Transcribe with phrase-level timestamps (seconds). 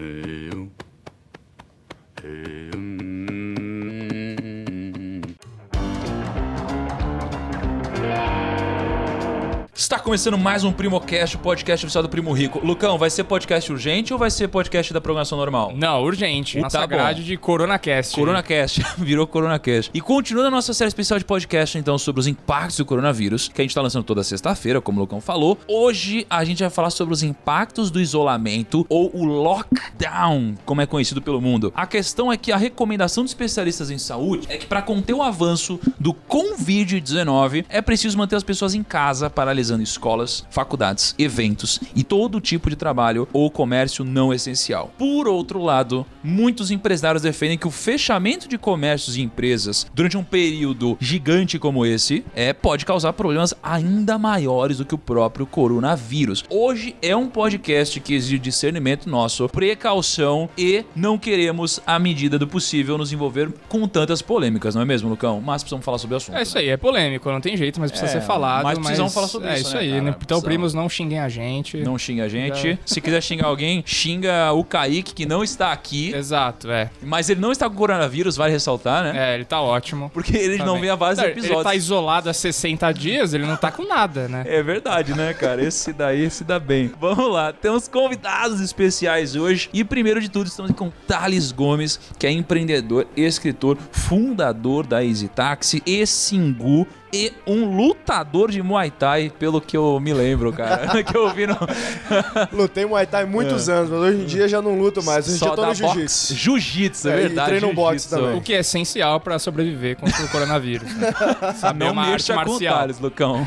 [0.00, 0.70] Eu.
[2.24, 2.73] Eu.
[9.84, 12.58] Está começando mais um Primocast, o podcast oficial do Primo Rico.
[12.64, 15.74] Lucão, vai ser podcast urgente ou vai ser podcast da programação normal?
[15.76, 16.56] Não, urgente.
[16.56, 16.94] Uh, Nossa tá bom.
[16.94, 18.14] grade de CoronaCast.
[18.14, 19.90] CoronaCast, virou CoronaCast.
[19.92, 23.60] E continuando a nossa série especial de podcast, então, sobre os impactos do coronavírus, que
[23.60, 25.58] a gente tá lançando toda sexta-feira, como o Lucão falou.
[25.68, 30.86] Hoje a gente vai falar sobre os impactos do isolamento, ou o lockdown, como é
[30.86, 31.70] conhecido pelo mundo.
[31.76, 35.22] A questão é que a recomendação de especialistas em saúde é que para conter o
[35.22, 42.02] avanço do Covid-19, é preciso manter as pessoas em casa, paralisando escolas, faculdades, eventos e
[42.02, 44.92] todo tipo de trabalho ou comércio não essencial.
[44.98, 50.24] Por outro lado, muitos empresários defendem que o fechamento de comércios e empresas durante um
[50.24, 56.44] período gigante como esse é, pode causar problemas ainda maiores do que o próprio coronavírus.
[56.48, 62.46] Hoje é um podcast que exige discernimento nosso, precaução e não queremos, à medida do
[62.46, 65.40] possível, nos envolver com tantas polêmicas, não é mesmo, Lucão?
[65.40, 66.36] Mas precisamos falar sobre o assunto.
[66.36, 68.64] É isso aí, é polêmico, não tem jeito, mas precisa É, ser falado.
[68.64, 70.02] mas precisamos falar sobre é isso, isso né, aí, cara?
[70.02, 70.14] né?
[70.20, 71.78] Então, primos, não xinguem a gente.
[71.78, 72.78] Não xinga a gente.
[72.84, 76.14] Se quiser xingar alguém, xinga o Kaique, que não está aqui.
[76.14, 76.90] Exato, é.
[77.02, 79.32] Mas ele não está com coronavírus, vale ressaltar, né?
[79.32, 80.10] É, ele tá ótimo.
[80.12, 81.56] Porque ele Tá não vem há vários Não, episódios.
[81.56, 84.44] Ele tá isolado há 60 dias, ele não tá com nada, né?
[84.46, 85.62] É verdade, né, cara?
[85.62, 86.90] Esse daí se dá bem.
[87.00, 89.68] Vamos lá, temos convidados especiais hoje.
[89.72, 95.28] E primeiro de tudo, estamos com Thales Gomes, que é empreendedor, escritor, fundador da Easy
[95.28, 96.86] Taxi e Singu.
[97.14, 101.02] E um lutador de Muay Thai, pelo que eu me lembro, cara.
[101.04, 101.56] que eu vi no.
[102.52, 105.26] Lutei Muay Thai muitos anos, mas hoje em dia já não luto mais.
[105.26, 105.84] Hoje em dia eu tô da no boxe.
[105.94, 106.34] jiu-jitsu.
[106.34, 107.48] Jiu-jitsu, é, É, e verdade.
[107.50, 108.16] treino boxe jiu-jitsu.
[108.16, 108.38] também.
[108.38, 110.92] O que é essencial pra sobreviver contra o coronavírus.
[110.96, 111.12] Né?
[111.56, 112.78] Saber Não uma arte com marcial.
[112.78, 113.46] Thales, Lucão.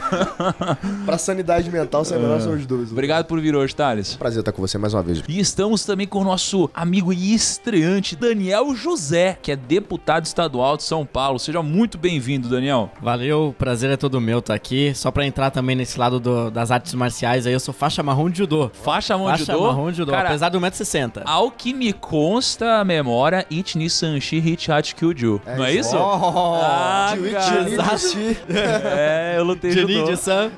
[1.06, 2.92] Pra sanidade mental, sem a menor sombra de dúvidas.
[2.92, 4.16] Obrigado por vir hoje, Thales.
[4.16, 5.22] Prazer estar com você mais uma vez.
[5.28, 10.78] E estamos também com o nosso amigo e estreante, Daniel José, que é deputado estadual
[10.78, 11.38] de São Paulo.
[11.40, 12.92] Seja muito bem-vindo, Daniel.
[13.02, 14.94] Valeu, prazer é todo meu estar aqui.
[14.96, 18.30] Só pra entrar também nesse lado do- das artes marciais, aí eu sou faixa marrom
[18.30, 18.70] de judô.
[18.84, 19.68] Faixa mão de Faixa judô.
[19.68, 21.22] marrom de judô, Cara, apesar do 1,60m.
[21.26, 25.42] ao que me consta a memória, Ichini Sanshi Hichachi Kyuju.
[25.58, 25.98] Não é isso?
[25.98, 27.96] Ah, cara.
[27.96, 30.16] Ichi, É, eu lutei judô.
[30.16, 30.52] san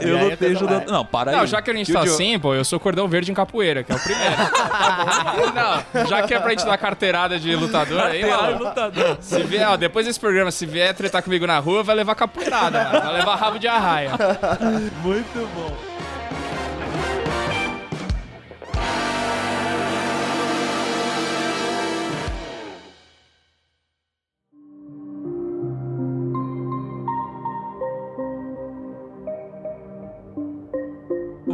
[0.00, 0.80] Eu lutei judô.
[0.86, 1.36] Não, para aí.
[1.36, 3.92] Não, já que a gente tá assim, pô, eu sou cordão verde em capoeira, que
[3.92, 4.34] é o primeiro.
[5.94, 8.58] não, já que é pra gente dar carteirada de lutador aí, mano.
[8.58, 9.16] de lutador.
[9.20, 12.84] Se vier, ó, depois desse programa, se vier tretar comigo na rua, vai levar capoeirada,
[12.84, 13.00] mano.
[13.00, 14.10] Vai levar rabo de arraia.
[15.02, 15.93] Muito bom.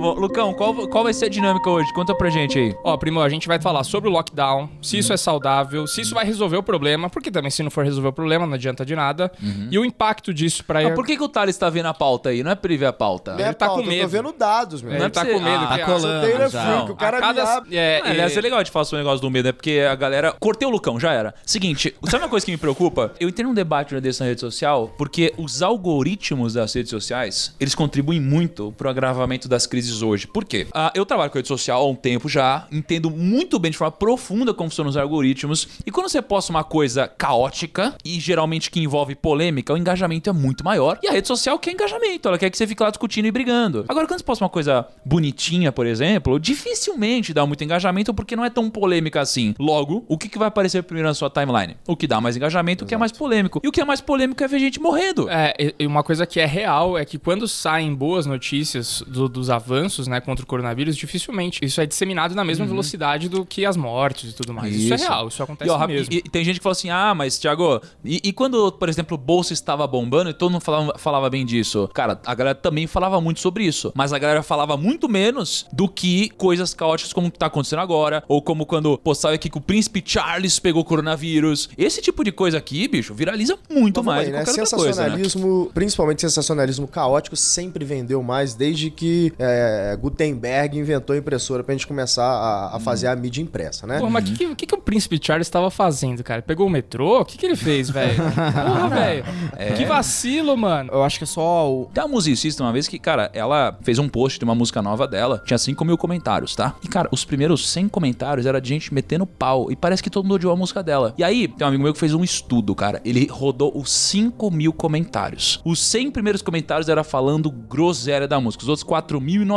[0.00, 1.92] Lucão, qual, qual vai ser a dinâmica hoje?
[1.92, 2.74] Conta pra gente aí.
[2.84, 6.14] Ó, primo, a gente vai falar sobre o lockdown, se isso é saudável, se isso
[6.14, 8.94] vai resolver o problema, porque também se não for resolver o problema, não adianta de
[8.96, 9.30] nada.
[9.70, 12.30] E o impacto disso pra Ah, por que, que o Thales tá vendo a pauta
[12.30, 12.42] aí?
[12.42, 13.36] Não é pra ele ver a pauta.
[13.38, 14.02] Ele tá com pauta, Eu medo.
[14.02, 14.92] tô vendo dados, meu.
[14.92, 15.64] É, Não é ele tá com medo.
[15.64, 16.00] Ah, que tá a- colando.
[16.20, 16.62] Solteira já.
[16.64, 17.76] freak, o cara a cada, me abre.
[17.76, 19.94] é, Ah, aliás, é legal de falar sobre o negócio do medo, é porque a
[19.94, 20.34] galera.
[20.40, 21.34] Cortei o Lucão, já era.
[21.44, 23.12] Seguinte, sabe uma coisa que me preocupa?
[23.20, 27.74] Eu entrei num debate desse na rede social, porque os algoritmos das redes sociais, eles
[27.74, 30.26] contribuem muito pro agravamento das crises hoje.
[30.26, 30.66] Por quê?
[30.72, 33.92] Ah, eu trabalho com rede social há um tempo já, entendo muito bem de forma
[33.92, 35.68] profunda como funcionam os algoritmos.
[35.86, 40.32] E quando você posta uma coisa caótica, e geralmente que envolve polêmica, o engajamento é
[40.32, 40.98] muito maior.
[41.02, 43.84] E a rede social quer engajamento, ela quer que você fique lá discutindo e brigando.
[43.88, 48.44] Agora, quando você posta uma coisa bonitinha, por exemplo, dificilmente dá muito engajamento porque não
[48.44, 49.54] é tão polêmica assim.
[49.58, 51.76] Logo, o que, que vai aparecer primeiro na sua timeline?
[51.86, 53.60] O que dá mais engajamento, o que é mais polêmico.
[53.64, 55.28] E o que é mais polêmico é ver gente morrendo.
[55.28, 59.50] É, e uma coisa que é real é que quando saem boas notícias do- dos
[59.50, 59.70] avanços,
[60.08, 64.30] né, contra o coronavírus, dificilmente isso é disseminado na mesma velocidade do que as mortes
[64.30, 64.74] e tudo mais.
[64.74, 65.04] Isso, é Isso.
[65.06, 66.12] real, isso acontece E, ó, mesmo.
[66.12, 69.14] e- e tem gente que fala assim: ah, mas Thiago, e, e quando, por exemplo,
[69.14, 71.88] o bolso estava bombando e todo mundo falava, falava bem disso?
[71.94, 75.88] Cara, a galera também falava muito sobre isso, mas a galera falava muito menos do
[75.88, 79.58] que coisas caóticas como o que tá acontecendo agora, ou como quando postava aqui que
[79.58, 81.68] o príncipe Charles pegou coronavírus.
[81.76, 84.44] Esse tipo de coisa aqui, bicho, viraliza muito Mas mais que né?
[84.44, 85.02] qualquer outra coisa.
[85.02, 85.08] Né?
[85.10, 89.69] Sensacionalismo, principalmente sensacionalismo caótico, sempre vendeu mais desde que é,
[90.00, 93.98] Gutenberg inventou a impressora pra gente começar a, a fazer a mídia impressa, né?
[93.98, 96.42] Pô, mas o que, que, que, que o príncipe Charles estava fazendo, cara?
[96.42, 97.20] Pegou o metrô?
[97.20, 98.16] O que, que ele fez, velho?
[98.16, 99.24] Porra, velho.
[99.56, 99.72] É.
[99.72, 100.90] Que vacilo, mano.
[100.92, 101.86] Eu acho que é só o.
[101.92, 105.06] Tem uma musicista uma vez que, cara, ela fez um post de uma música nova
[105.06, 106.74] dela, tinha 5 mil comentários, tá?
[106.82, 109.70] E, cara, os primeiros 100 comentários era de gente metendo pau.
[109.70, 111.14] E parece que todo mundo odiou a música dela.
[111.16, 113.00] E aí, tem um amigo meu que fez um estudo, cara.
[113.04, 115.60] Ele rodou os 5 mil comentários.
[115.64, 118.62] Os 100 primeiros comentários era falando groselha da música.
[118.62, 118.84] Os outros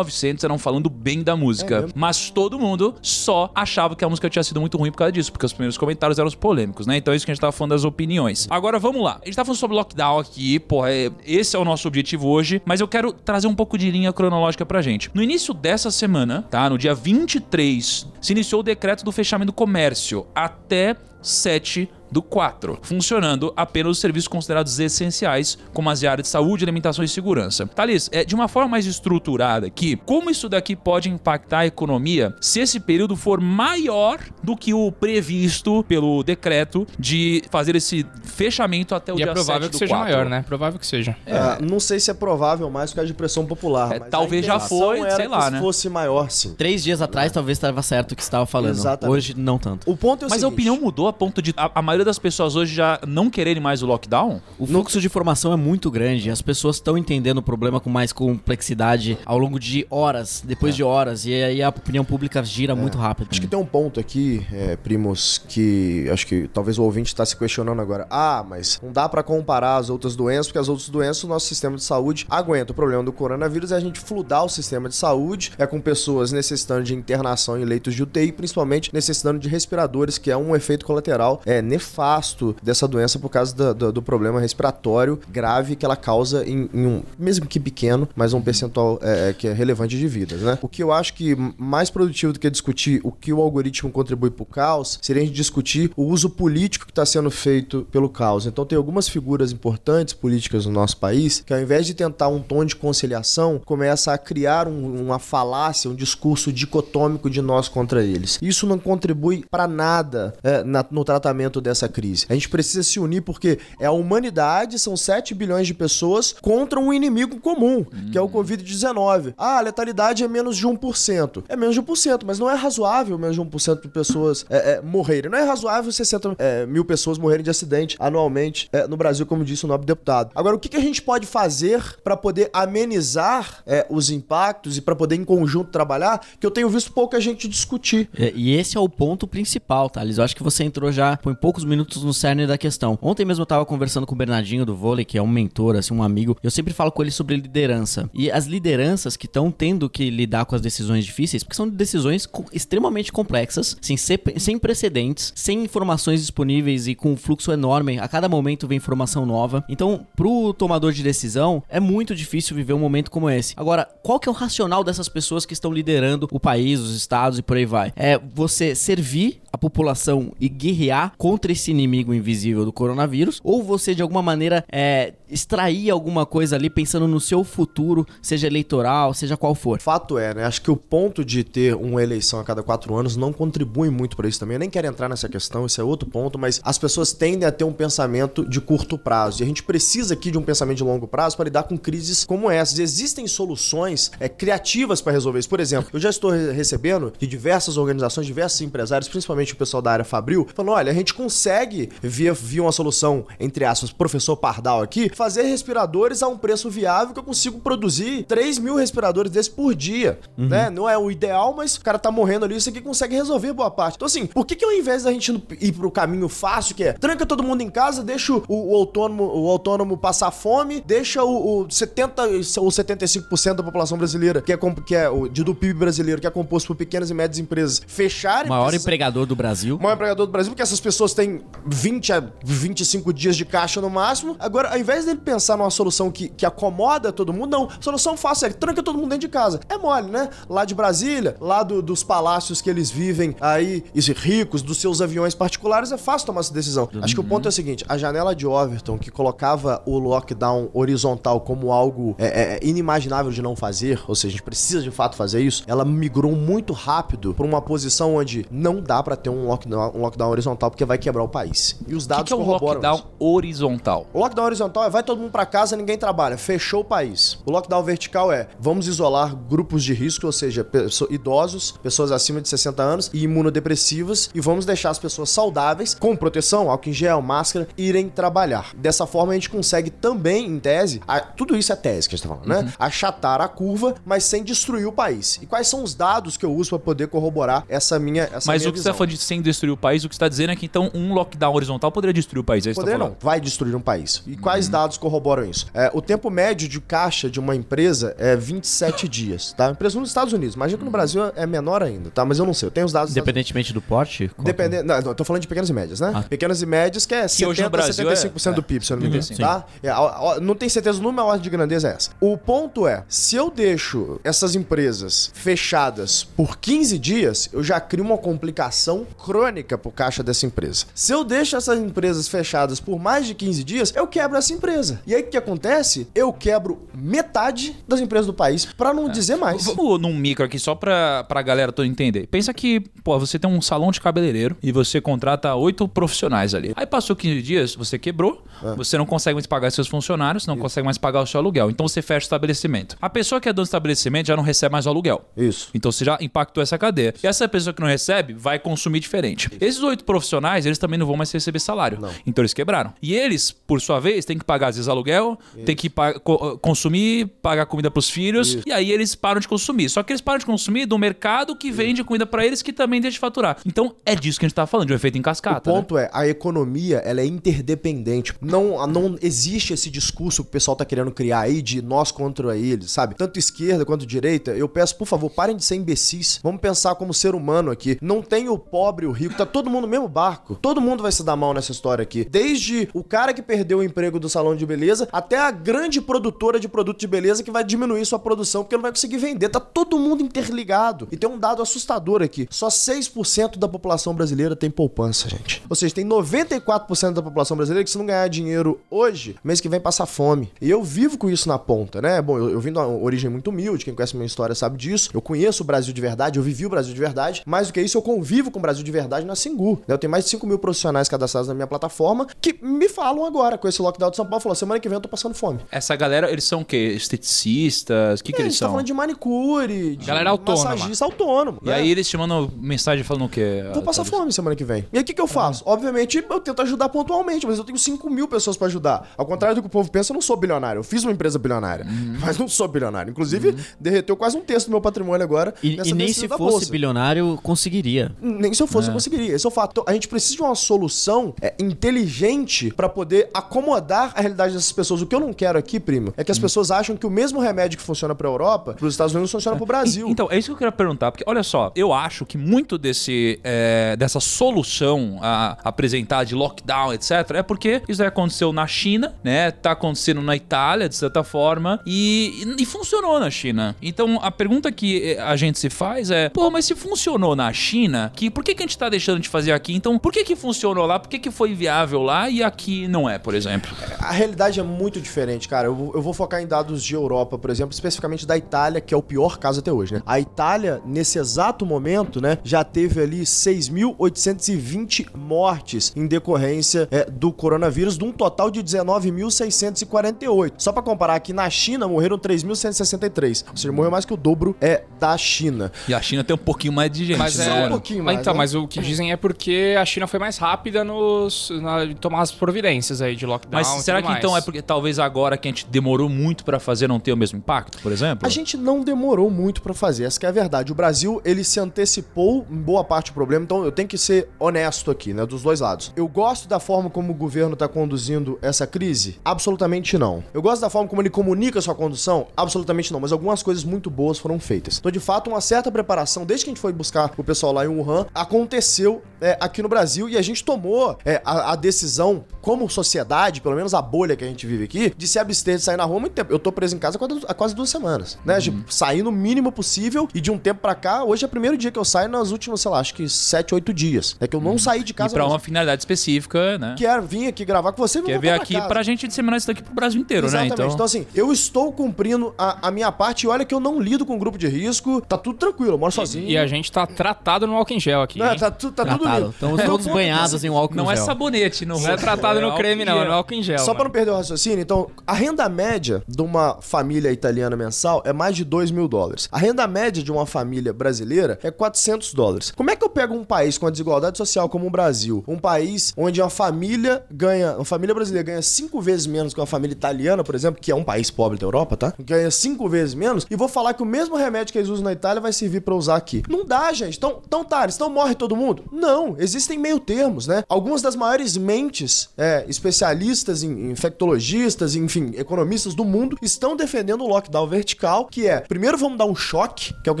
[0.02, 1.86] 1900 eram falando bem da música.
[1.88, 5.12] É mas todo mundo só achava que a música tinha sido muito ruim por causa
[5.12, 6.96] disso, porque os primeiros comentários eram os polêmicos, né?
[6.96, 8.46] Então é isso que a gente tava falando das opiniões.
[8.50, 9.18] Agora vamos lá.
[9.22, 12.60] A gente tá falando sobre lockdown aqui, porra, é- esse é o nosso objetivo hoje,
[12.64, 15.10] mas eu quero trazer um pouco de linha cronológica pra gente.
[15.14, 16.68] No início dessa semana, tá?
[16.68, 22.78] No dia 23, se iniciou o decreto do fechamento do comércio até 7 do 4,
[22.82, 27.66] funcionando apenas os serviços considerados essenciais, como as áreas de saúde, alimentação e segurança.
[27.66, 32.34] Thales, é, de uma forma mais estruturada aqui, como isso daqui pode impactar a economia
[32.40, 38.94] se esse período for maior do que o previsto pelo decreto de fazer esse fechamento
[38.94, 40.04] até o E dia é provável 7 que do seja 4?
[40.12, 40.44] maior, né?
[40.46, 41.16] Provável que seja.
[41.26, 43.92] Ah, não sei se é provável mais por causa de pressão popular.
[43.92, 45.60] É, mas a talvez já foi, era sei lá, que né?
[45.60, 46.54] fosse maior, sim.
[46.54, 48.72] Três dias atrás talvez estava certo o que você estava falando.
[48.72, 49.16] Exatamente.
[49.16, 49.90] Hoje não tanto.
[49.90, 52.01] O ponto é o Mas a seguinte, opinião mudou a ponto de a, a maioria
[52.04, 54.40] das pessoas hoje já não quererem mais o lockdown?
[54.58, 56.30] O fluxo de informação é muito grande.
[56.30, 60.82] As pessoas estão entendendo o problema com mais complexidade ao longo de horas, depois de
[60.82, 61.26] horas.
[61.26, 63.28] E aí a opinião pública gira muito rápido.
[63.30, 67.24] Acho que tem um ponto aqui, é, primos, que acho que talvez o ouvinte está
[67.24, 68.06] se questionando agora.
[68.10, 71.46] Ah, mas não dá pra comparar as outras doenças, porque as outras doenças o nosso
[71.46, 72.72] sistema de saúde aguenta.
[72.72, 76.32] O problema do coronavírus é a gente fludar o sistema de saúde, é com pessoas
[76.32, 80.84] necessitando de internação em leitos de UTI, principalmente necessitando de respiradores, que é um efeito
[80.84, 81.62] colateral é,
[81.92, 86.68] nefasto dessa doença por causa da- do, do problema respiratório grave que ela causa em,
[86.72, 90.40] em um, mesmo que pequeno, mas um percentual é, é, que é relevante de vidas,
[90.40, 90.58] né?
[90.62, 94.30] O que eu acho que mais produtivo do que discutir o que o algoritmo contribui
[94.30, 98.08] para o caos seria a gente discutir o uso político que está sendo feito pelo
[98.08, 98.46] caos.
[98.46, 102.40] Então tem algumas figuras importantes políticas no nosso país que ao invés de tentar um
[102.40, 108.02] tom de conciliação, começa a criar um- uma falácia, um discurso dicotômico de nós contra
[108.02, 108.38] eles.
[108.40, 112.26] Isso não contribui para nada é, na- no tratamento dessa crise.
[112.28, 116.78] A gente precisa se unir porque é a humanidade, são 7 bilhões de pessoas contra
[116.78, 119.34] um inimigo comum, que é o Covid-19.
[119.36, 121.44] Ah, a letalidade é menos de 1%.
[121.48, 124.80] É menos de 1%, mas não é razoável menos de 1% de pessoas é, é,
[124.82, 125.30] morrerem.
[125.30, 129.44] Não é razoável 60 é, mil pessoas morrerem de acidente anualmente é, no Brasil, como
[129.44, 130.30] disse o nobre deputado.
[130.34, 134.80] Agora, o que, que a gente pode fazer para poder amenizar é, os impactos e
[134.80, 138.08] para poder em conjunto trabalhar, que eu tenho visto pouca gente discutir.
[138.16, 140.18] É, E esse é o ponto principal, Thales.
[140.18, 142.98] Eu acho que você entrou já por poucos minutos no cerne da questão.
[143.00, 145.94] Ontem mesmo eu tava conversando com o Bernardinho do vôlei, que é um mentor, assim,
[145.94, 146.36] um amigo.
[146.42, 148.10] Eu sempre falo com ele sobre liderança.
[148.12, 152.28] E as lideranças que estão tendo que lidar com as decisões difíceis, porque são decisões
[152.52, 157.98] extremamente complexas, sem, sem precedentes, sem informações disponíveis e com um fluxo enorme.
[157.98, 159.64] A cada momento vem informação nova.
[159.68, 163.54] Então, pro tomador de decisão, é muito difícil viver um momento como esse.
[163.56, 167.38] Agora, qual que é o racional dessas pessoas que estão liderando o país, os estados
[167.38, 167.92] e por aí vai?
[167.96, 173.94] É você servir a população e guerrear contra esse inimigo invisível do coronavírus, ou você
[173.94, 179.36] de alguma maneira é, extrair alguma coisa ali pensando no seu futuro, seja eleitoral, seja
[179.36, 179.80] qual for.
[179.80, 180.44] Fato é, né?
[180.44, 184.16] Acho que o ponto de ter uma eleição a cada quatro anos não contribui muito
[184.16, 184.54] para isso também.
[184.54, 187.52] Eu nem quero entrar nessa questão, isso é outro ponto, mas as pessoas tendem a
[187.52, 189.42] ter um pensamento de curto prazo.
[189.42, 192.24] E a gente precisa aqui de um pensamento de longo prazo para lidar com crises
[192.24, 192.78] como essas.
[192.78, 195.48] Existem soluções é, criativas para resolver isso.
[195.48, 199.82] Por exemplo, eu já estou re- recebendo de diversas organizações, diversos empresários, principalmente o pessoal
[199.82, 204.36] da área Fabril, falando: olha, a gente consegue, via, via uma solução, entre aspas, professor
[204.36, 209.30] Pardal aqui, fazer respiradores a um preço viável que eu consigo produzir 3 mil respiradores
[209.32, 210.18] desses por dia.
[210.36, 210.70] Né?
[210.70, 213.70] Não é o ideal, mas o cara tá morrendo ali, isso aqui consegue resolver boa
[213.70, 213.96] parte.
[213.96, 216.92] Então, assim, por que, que ao invés da gente ir pro caminho fácil, que é
[216.92, 221.62] tranca todo mundo em casa, deixa o, o autônomo, o autônomo passar fome, deixa o,
[221.62, 222.22] o 70
[222.58, 226.30] ou 75% da população brasileira, que é, que é o do PIB brasileiro, que é
[226.30, 228.46] composto por pequenas e médias empresas, fecharem.
[228.46, 229.76] O maior porque- empregador do Brasil.
[229.76, 233.80] o maior empregador do Brasil, porque essas pessoas têm 20 a 25 dias de caixa
[233.80, 234.36] no máximo.
[234.38, 237.68] Agora, ao invés dele pensar numa solução que, que acomoda todo mundo, não.
[237.80, 239.60] Solução fácil é tranca todo mundo dentro de casa.
[239.68, 240.28] É mole, né?
[240.48, 245.00] Lá de Brasília, lá do- dos palácios que eles vivem aí, e ricos, dos seus
[245.00, 246.88] aviões particulares, é fácil tomar essa decisão.
[247.00, 250.68] Acho que o ponto é o seguinte: a janela de Overton, que colocava o lockdown
[250.72, 254.90] horizontal como algo é, é, inimaginável de não fazer, ou seja, a gente precisa de
[254.90, 259.30] fato fazer isso, ela migrou muito rápido para uma posição onde não dá para ter
[259.30, 261.76] um lockdown, um lockdown horizontal porque vai quebrar o país.
[261.86, 263.06] E os O que, dados que é um corroboram lockdown isso.
[263.18, 264.06] horizontal?
[264.12, 267.38] O lockdown horizontal é vai todo mundo pra casa, ninguém trabalha, fechou o país.
[267.46, 270.66] O lockdown vertical é vamos isolar grupos de risco, ou seja,
[271.10, 276.16] idosos, pessoas acima de 60 anos e imunodepressivas e vamos deixar as pessoas saudáveis com
[276.16, 278.72] proteção, álcool em gel, máscara, irem trabalhar.
[278.76, 282.18] Dessa forma a gente consegue também, em tese, a- tudo isso é tese que a
[282.18, 282.72] gente tá falando, né?
[282.78, 285.38] Achatar a curva, mas sem destruir o país.
[285.42, 288.62] E quais são os dados que eu uso pra poder corroborar essa minha essa Mas
[288.62, 288.92] minha o que você visão?
[288.92, 290.90] tá falando de sem destruir o país, o que você tá dizendo é que então
[290.94, 292.66] um lockdown horizontal poderia destruir o país.
[292.66, 294.22] É isso que você Poder tá não, vai destruir um país.
[294.26, 295.66] E quais dados dados corroboram isso.
[295.72, 299.70] É, o tempo médio de caixa de uma empresa é 27 dias, tá?
[299.70, 300.54] Empresa nos Estados Unidos.
[300.56, 302.24] Imagina que no Brasil é menor ainda, tá?
[302.24, 303.12] Mas eu não sei, eu tenho os dados...
[303.12, 304.28] Independentemente do porte?
[304.28, 304.44] que é?
[304.44, 304.84] Dependendo.
[304.84, 306.12] Não, eu tô falando de pequenas e médias, né?
[306.14, 306.22] Ah.
[306.22, 308.92] Pequenas e médias, que é Que hoje no 70, Brasil 75% é- do PIB, se
[308.92, 309.22] eu não me engano.
[309.22, 309.36] Sim.
[309.36, 309.64] Tá?
[309.82, 312.10] É, não tem certeza o número, a ordem de grandeza é essa.
[312.20, 318.04] O ponto é: se eu deixo essas empresas fechadas por 15 dias, eu já crio
[318.04, 320.86] uma complicação crônica pro caixa dessa empresa.
[320.94, 325.00] Se eu deixo essas empresas fechadas por mais de 15 dias, eu quebro essa empresa.
[325.06, 326.06] E aí o que acontece?
[326.14, 329.64] Eu quebro metade das empresas do país, pra não dizer mais.
[329.66, 332.26] Vamos num micro aqui só pra, pra galera toda entender.
[332.28, 336.72] Pensa que, pô, você tem um salão de cabeleireiro e você contrata oito profissionais ali.
[336.76, 338.74] Aí passou 15 dias, você quebrou, É.
[338.74, 341.70] você não consegue mais pagar seus funcionários, não consegue mais pagar o seu aluguel.
[341.70, 342.96] Então você fecha o estabelecimento.
[343.00, 345.24] A pessoa que é dono do estabelecimento já não recebe mais o aluguel.
[345.36, 345.68] Isso.
[345.74, 347.14] Então você já impactou essa cadeia.
[347.22, 349.48] E essa pessoa que não recebe vai consumir diferente.
[349.60, 351.98] Esses oito profissionais, eles também não vão mais receber salário.
[352.26, 352.92] Então eles quebraram.
[353.02, 356.58] E eles, por sua vez, têm que pagar às vezes aluguel, tem que pa- co-
[356.58, 358.58] consumir, pagar comida pros filhos.
[358.66, 359.88] E aí eles param de consumir.
[359.88, 363.00] Só que eles param de consumir do mercado que vende comida pra eles que também
[363.00, 363.58] deixa de faturar.
[363.66, 365.70] Então é disso que a gente tá falando, de um efeito em O cascata.
[365.70, 365.76] né?
[365.76, 368.34] ponto é, a economia, ela é interdependente.
[368.40, 372.56] Não, não existe esse discurso que o pessoal tá querendo criar aí de nós contra
[372.56, 373.14] eles, sabe?
[373.14, 374.50] Tanto esquerda quanto direita.
[374.52, 376.40] Eu peço, por favor, parem de ser imbecis.
[376.42, 377.96] Vamos pensar como ser humano aqui.
[378.00, 380.54] Não tem o pobre o rico, tá todo mundo no mesmo barco.
[380.54, 382.24] Todo mundo vai se dar mal nessa história aqui.
[382.24, 386.58] Desde o cara que perdeu o emprego do salão de beleza até a grande produtora
[386.58, 389.50] de produto de beleza que vai diminuir sua produção porque não vai conseguir vender.
[389.50, 391.06] Tá todo mundo interligado.
[391.12, 392.48] E tem um dado assustador aqui.
[392.50, 395.62] Só 6% da população brasileira tem poupança, gente.
[395.68, 399.68] Ou seja, tem 94% da população brasileira que se não ganhar dinheiro hoje, mês que
[399.68, 400.50] vem passa fome.
[400.62, 402.22] E eu vivo com isso na ponta, né?
[402.22, 405.10] Bom, eu, eu vim de uma origem muito humilde, quem conhece minha história sabe disso.
[405.12, 407.42] Eu conheço o Brasil de verdade, eu vivi o Brasil de verdade.
[407.44, 409.74] Mais do que isso, eu convivo com Brasil de verdade na Singu.
[409.86, 409.94] né?
[409.94, 413.58] Eu tenho mais de 5 mil profissionais cadastrados na minha plataforma que me falam agora,
[413.58, 415.58] com esse lockdown de São Paulo, falou, semana que vem eu tô passando fome.
[415.70, 416.92] Essa galera, eles são o quê?
[416.96, 418.20] Esteticistas?
[418.20, 418.72] O que, que É, a eles gente tá são?
[418.72, 420.70] falando de manicure, de Galera autônoma.
[420.70, 421.58] massagista autônomo.
[421.62, 421.74] E né?
[421.74, 423.64] aí eles te mandam mensagem falando o quê?
[423.74, 424.84] Vou passar fome semana que vem.
[424.92, 425.62] E aí o que, que eu faço?
[425.66, 429.10] Obviamente, eu tento ajudar pontualmente, mas eu tenho 5 mil pessoas pra ajudar.
[429.16, 430.80] Ao contrário do que o povo pensa, eu não sou bilionário.
[430.80, 431.86] Eu fiz uma empresa bilionária,
[432.20, 433.10] mas não sou bilionário.
[433.10, 435.54] Inclusive, derreteu quase um terço do meu patrimônio agora.
[435.62, 436.70] E, nessa e nem se fosse bolsa.
[436.70, 438.12] bilionário, conseguiria.
[438.20, 439.34] Nem se eu fosse eu conseguiria.
[439.34, 439.72] Esse é o fato.
[439.72, 444.72] Então, a gente precisa de uma solução é, inteligente pra poder acomodar a realidade dessas
[444.72, 445.02] pessoas.
[445.02, 447.40] O que eu não quero aqui, primo, é que as pessoas acham que o mesmo
[447.40, 450.08] remédio que funciona pra Europa, pros Estados Unidos, funciona pro Brasil.
[450.08, 453.40] Então, é isso que eu queria perguntar, porque olha só, eu acho que muito desse
[453.42, 459.14] é, dessa solução a apresentar de lockdown, etc, é porque isso aí aconteceu na China,
[459.22, 459.50] né?
[459.50, 463.76] Tá acontecendo na Itália, de certa forma, e, e funcionou na China.
[463.82, 468.12] Então, a pergunta que a gente se faz é, pô, mas se funcionou na China,
[468.14, 469.74] que, por que, que a gente tá deixando de fazer aqui?
[469.74, 470.98] Então, por que que funcionou lá?
[470.98, 473.70] Por que que foi viável lá e aqui não é, por exemplo?
[473.98, 475.68] A realidade é muito diferente, cara.
[475.68, 478.92] Eu, vou- eu vou focar em dados de Europa, por exemplo, especificamente da Itália, que
[478.94, 480.02] é o pior caso até hoje, né?
[480.06, 487.32] A Itália, nesse exato momento, né, já teve ali 6.820 mortes em decorrência é, do
[487.32, 490.52] coronavírus, de um total de 19.648.
[490.58, 493.44] Só pra comparar, aqui na China morreram 3.163.
[493.50, 495.72] Ou seja, morreu mais que o dobro é da China.
[495.88, 497.18] E a China tem um pouquinho mais de gente.
[497.18, 497.44] Mas né?
[497.44, 498.38] Só é, um pouquinho mais, então, né?
[498.38, 502.20] mas o que dizem é porque a China foi mais rápida nos na, em tomar
[502.22, 503.60] as providências aí de lockdown.
[503.60, 504.44] Mas será que então é mais.
[504.44, 507.78] porque talvez agora que a gente demorou muito pra fazer não ter o mesmo impacto,
[507.82, 508.26] por exemplo?
[508.26, 510.72] A gente não demorou muito pra fazer, essa que é a verdade.
[510.72, 514.28] O Brasil, ele se antecipou em boa parte do problema, então eu tenho que ser
[514.38, 515.92] honesto aqui, né, dos dois lados.
[515.96, 519.18] Eu gosto da forma como o governo tá conduzindo essa crise?
[519.24, 520.22] Absolutamente não.
[520.32, 522.26] Eu gosto da forma como ele comunica a sua condução?
[522.36, 524.78] Absolutamente não, mas algumas coisas muito boas foram feitas.
[524.78, 527.64] Então, de fato, uma certa preparação, desde que a gente foi buscar o pessoal lá
[527.64, 532.24] em Wuhan, aconteceu é, aqui no Brasil e a gente tomou é, a, a decisão,
[532.40, 535.62] como sociedade, pelo menos a bolha que a gente vive aqui, de se abster de
[535.62, 536.32] sair na rua há muito tempo.
[536.32, 538.40] Eu tô preso em casa há quase- há quase duas semanas, né?
[538.40, 541.56] Tipo, sair no mínimo possível e de um tempo pra cá, hoje é o primeiro
[541.56, 544.16] dia que eu saio nas últimas, sei lá, acho que sete, oito dias.
[544.20, 545.34] É que eu não saí de e casa pra mesmo.
[545.34, 546.74] uma finalidade específica, né?
[546.76, 548.68] Quero vir aqui gravar com você e Quer voltar vir pra aqui casa.
[548.68, 550.58] pra gente disseminar isso daqui pro Brasil inteiro, Exatamente.
[550.58, 550.66] né?
[550.66, 550.84] Então...
[550.84, 554.18] assim, eu estou cumprindo a, a minha parte e olha que eu não lido com
[554.18, 556.28] grupo de risco, tá tudo tranquilo, eu moro sozinho.
[556.28, 558.11] E a gente tá tratado no álcool em gel aqui.
[558.18, 558.38] Não, hein?
[558.38, 559.30] tá, tu- tá tudo Tratado.
[559.30, 561.04] Estamos todos ponto é banhados em um álcool não é gel.
[561.04, 563.58] sabonete, não, Não é tratado no creme, não, é no álcool em gel.
[563.58, 563.76] Só mano.
[563.76, 568.12] pra não perder o raciocínio, então, a renda média de uma família italiana mensal é
[568.12, 569.28] mais de 2 mil dólares.
[569.32, 572.50] A renda média de uma família brasileira é 400 dólares.
[572.54, 575.38] Como é que eu pego um país com a desigualdade social como o Brasil, um
[575.38, 579.72] país onde uma família ganha, uma família brasileira ganha cinco vezes menos que uma família
[579.72, 581.94] italiana, por exemplo, que é um país pobre da Europa, tá?
[581.98, 584.92] Ganha cinco vezes menos, e vou falar que o mesmo remédio que eles usam na
[584.92, 586.22] Itália vai servir pra usar aqui.
[586.28, 586.96] Não dá, gente.
[586.96, 588.64] Então, então tá, então morre todo mundo?
[588.72, 590.42] Não, existem meio termos, né?
[590.48, 597.08] Algumas das maiores mentes é, especialistas em, infectologistas, enfim, economistas do mundo estão defendendo o
[597.08, 600.00] lockdown vertical, que é, primeiro vamos dar um choque, que é o que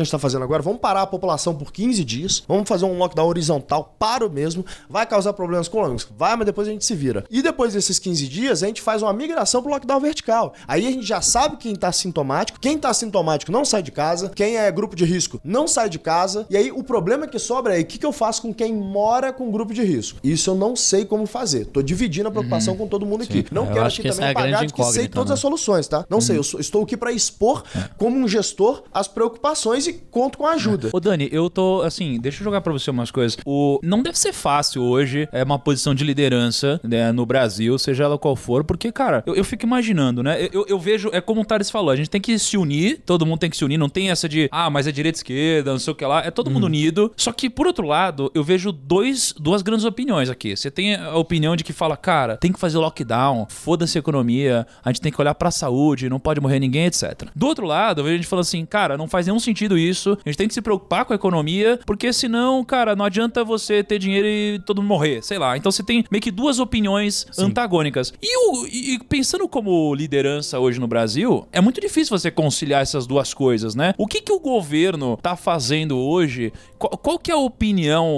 [0.00, 2.98] a gente tá fazendo agora, vamos parar a população por 15 dias, vamos fazer um
[2.98, 6.94] lockdown horizontal para o mesmo, vai causar problemas econômicos, vai, mas depois a gente se
[6.94, 7.24] vira.
[7.30, 10.54] E depois desses 15 dias, a gente faz uma migração pro lockdown vertical.
[10.66, 14.28] Aí a gente já sabe quem tá sintomático, quem tá sintomático não sai de casa,
[14.34, 17.78] quem é grupo de risco não sai de casa, e aí o problema que sobra
[17.78, 20.18] é o que, que eu faço com quem mora com grupo de risco.
[20.22, 21.66] Isso eu não sei como fazer.
[21.66, 23.44] Tô dividindo a preocupação com todo mundo aqui.
[23.50, 25.34] Não Eu quero aqui que também é pagar de que sei todas né?
[25.34, 26.04] as soluções, tá?
[26.08, 27.62] Não sei, eu sou- estou aqui para expor
[27.96, 30.90] como um gestor as preocupações e conto com a ajuda.
[30.92, 33.36] Ô Dani, eu tô assim, deixa eu jogar pra você umas coisas.
[33.46, 38.04] O não deve ser fácil hoje é uma posição de liderança né, no Brasil, seja
[38.04, 40.48] ela qual for, porque cara, eu, eu fico imaginando, né?
[40.52, 43.24] Eu, eu vejo é como o Thales falou, a gente tem que se unir, todo
[43.26, 45.72] mundo tem que se unir, não tem essa de ah, mas é direita e esquerda,
[45.72, 47.12] não sei o que lá, é todo mundo unido.
[47.16, 50.56] Só que por outro lado, eu vejo dois duas grandes opiniões aqui.
[50.56, 54.66] Você tem a opinião de que fala, cara, tem que fazer lockdown, foda-se a economia,
[54.84, 57.24] a gente tem que olhar pra saúde, não pode morrer ninguém, etc.
[57.34, 60.16] Do outro lado, eu vejo a gente falando assim, cara, não faz nenhum sentido isso,
[60.24, 63.82] a gente tem que se preocupar com a economia, porque senão, cara, não adianta você
[63.82, 65.56] ter dinheiro e todo mundo morrer, sei lá.
[65.56, 68.12] Então você tem meio que duas opiniões antagônicas.
[68.22, 73.06] E, o- e pensando como liderança hoje no Brasil, é muito difícil você conciliar essas
[73.06, 73.94] duas coisas, né?
[73.96, 76.52] O que, que o governo tá fazendo hoje?
[76.78, 77.61] Qual, qual que é a opinião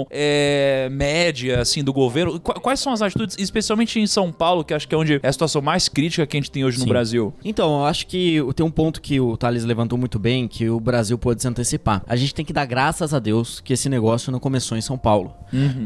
[0.09, 2.39] é, média, assim, do governo?
[2.39, 5.27] Qu- quais são as atitudes, especialmente em São Paulo, que acho que é onde é
[5.27, 6.89] a situação mais crítica que a gente tem hoje no Sim.
[6.89, 7.33] Brasil?
[7.43, 10.79] Então, eu acho que tem um ponto que o Thales levantou muito bem, que o
[10.79, 12.03] Brasil pode se antecipar.
[12.07, 14.97] A gente tem que dar graças a Deus que esse negócio não começou em São
[14.97, 15.33] Paulo.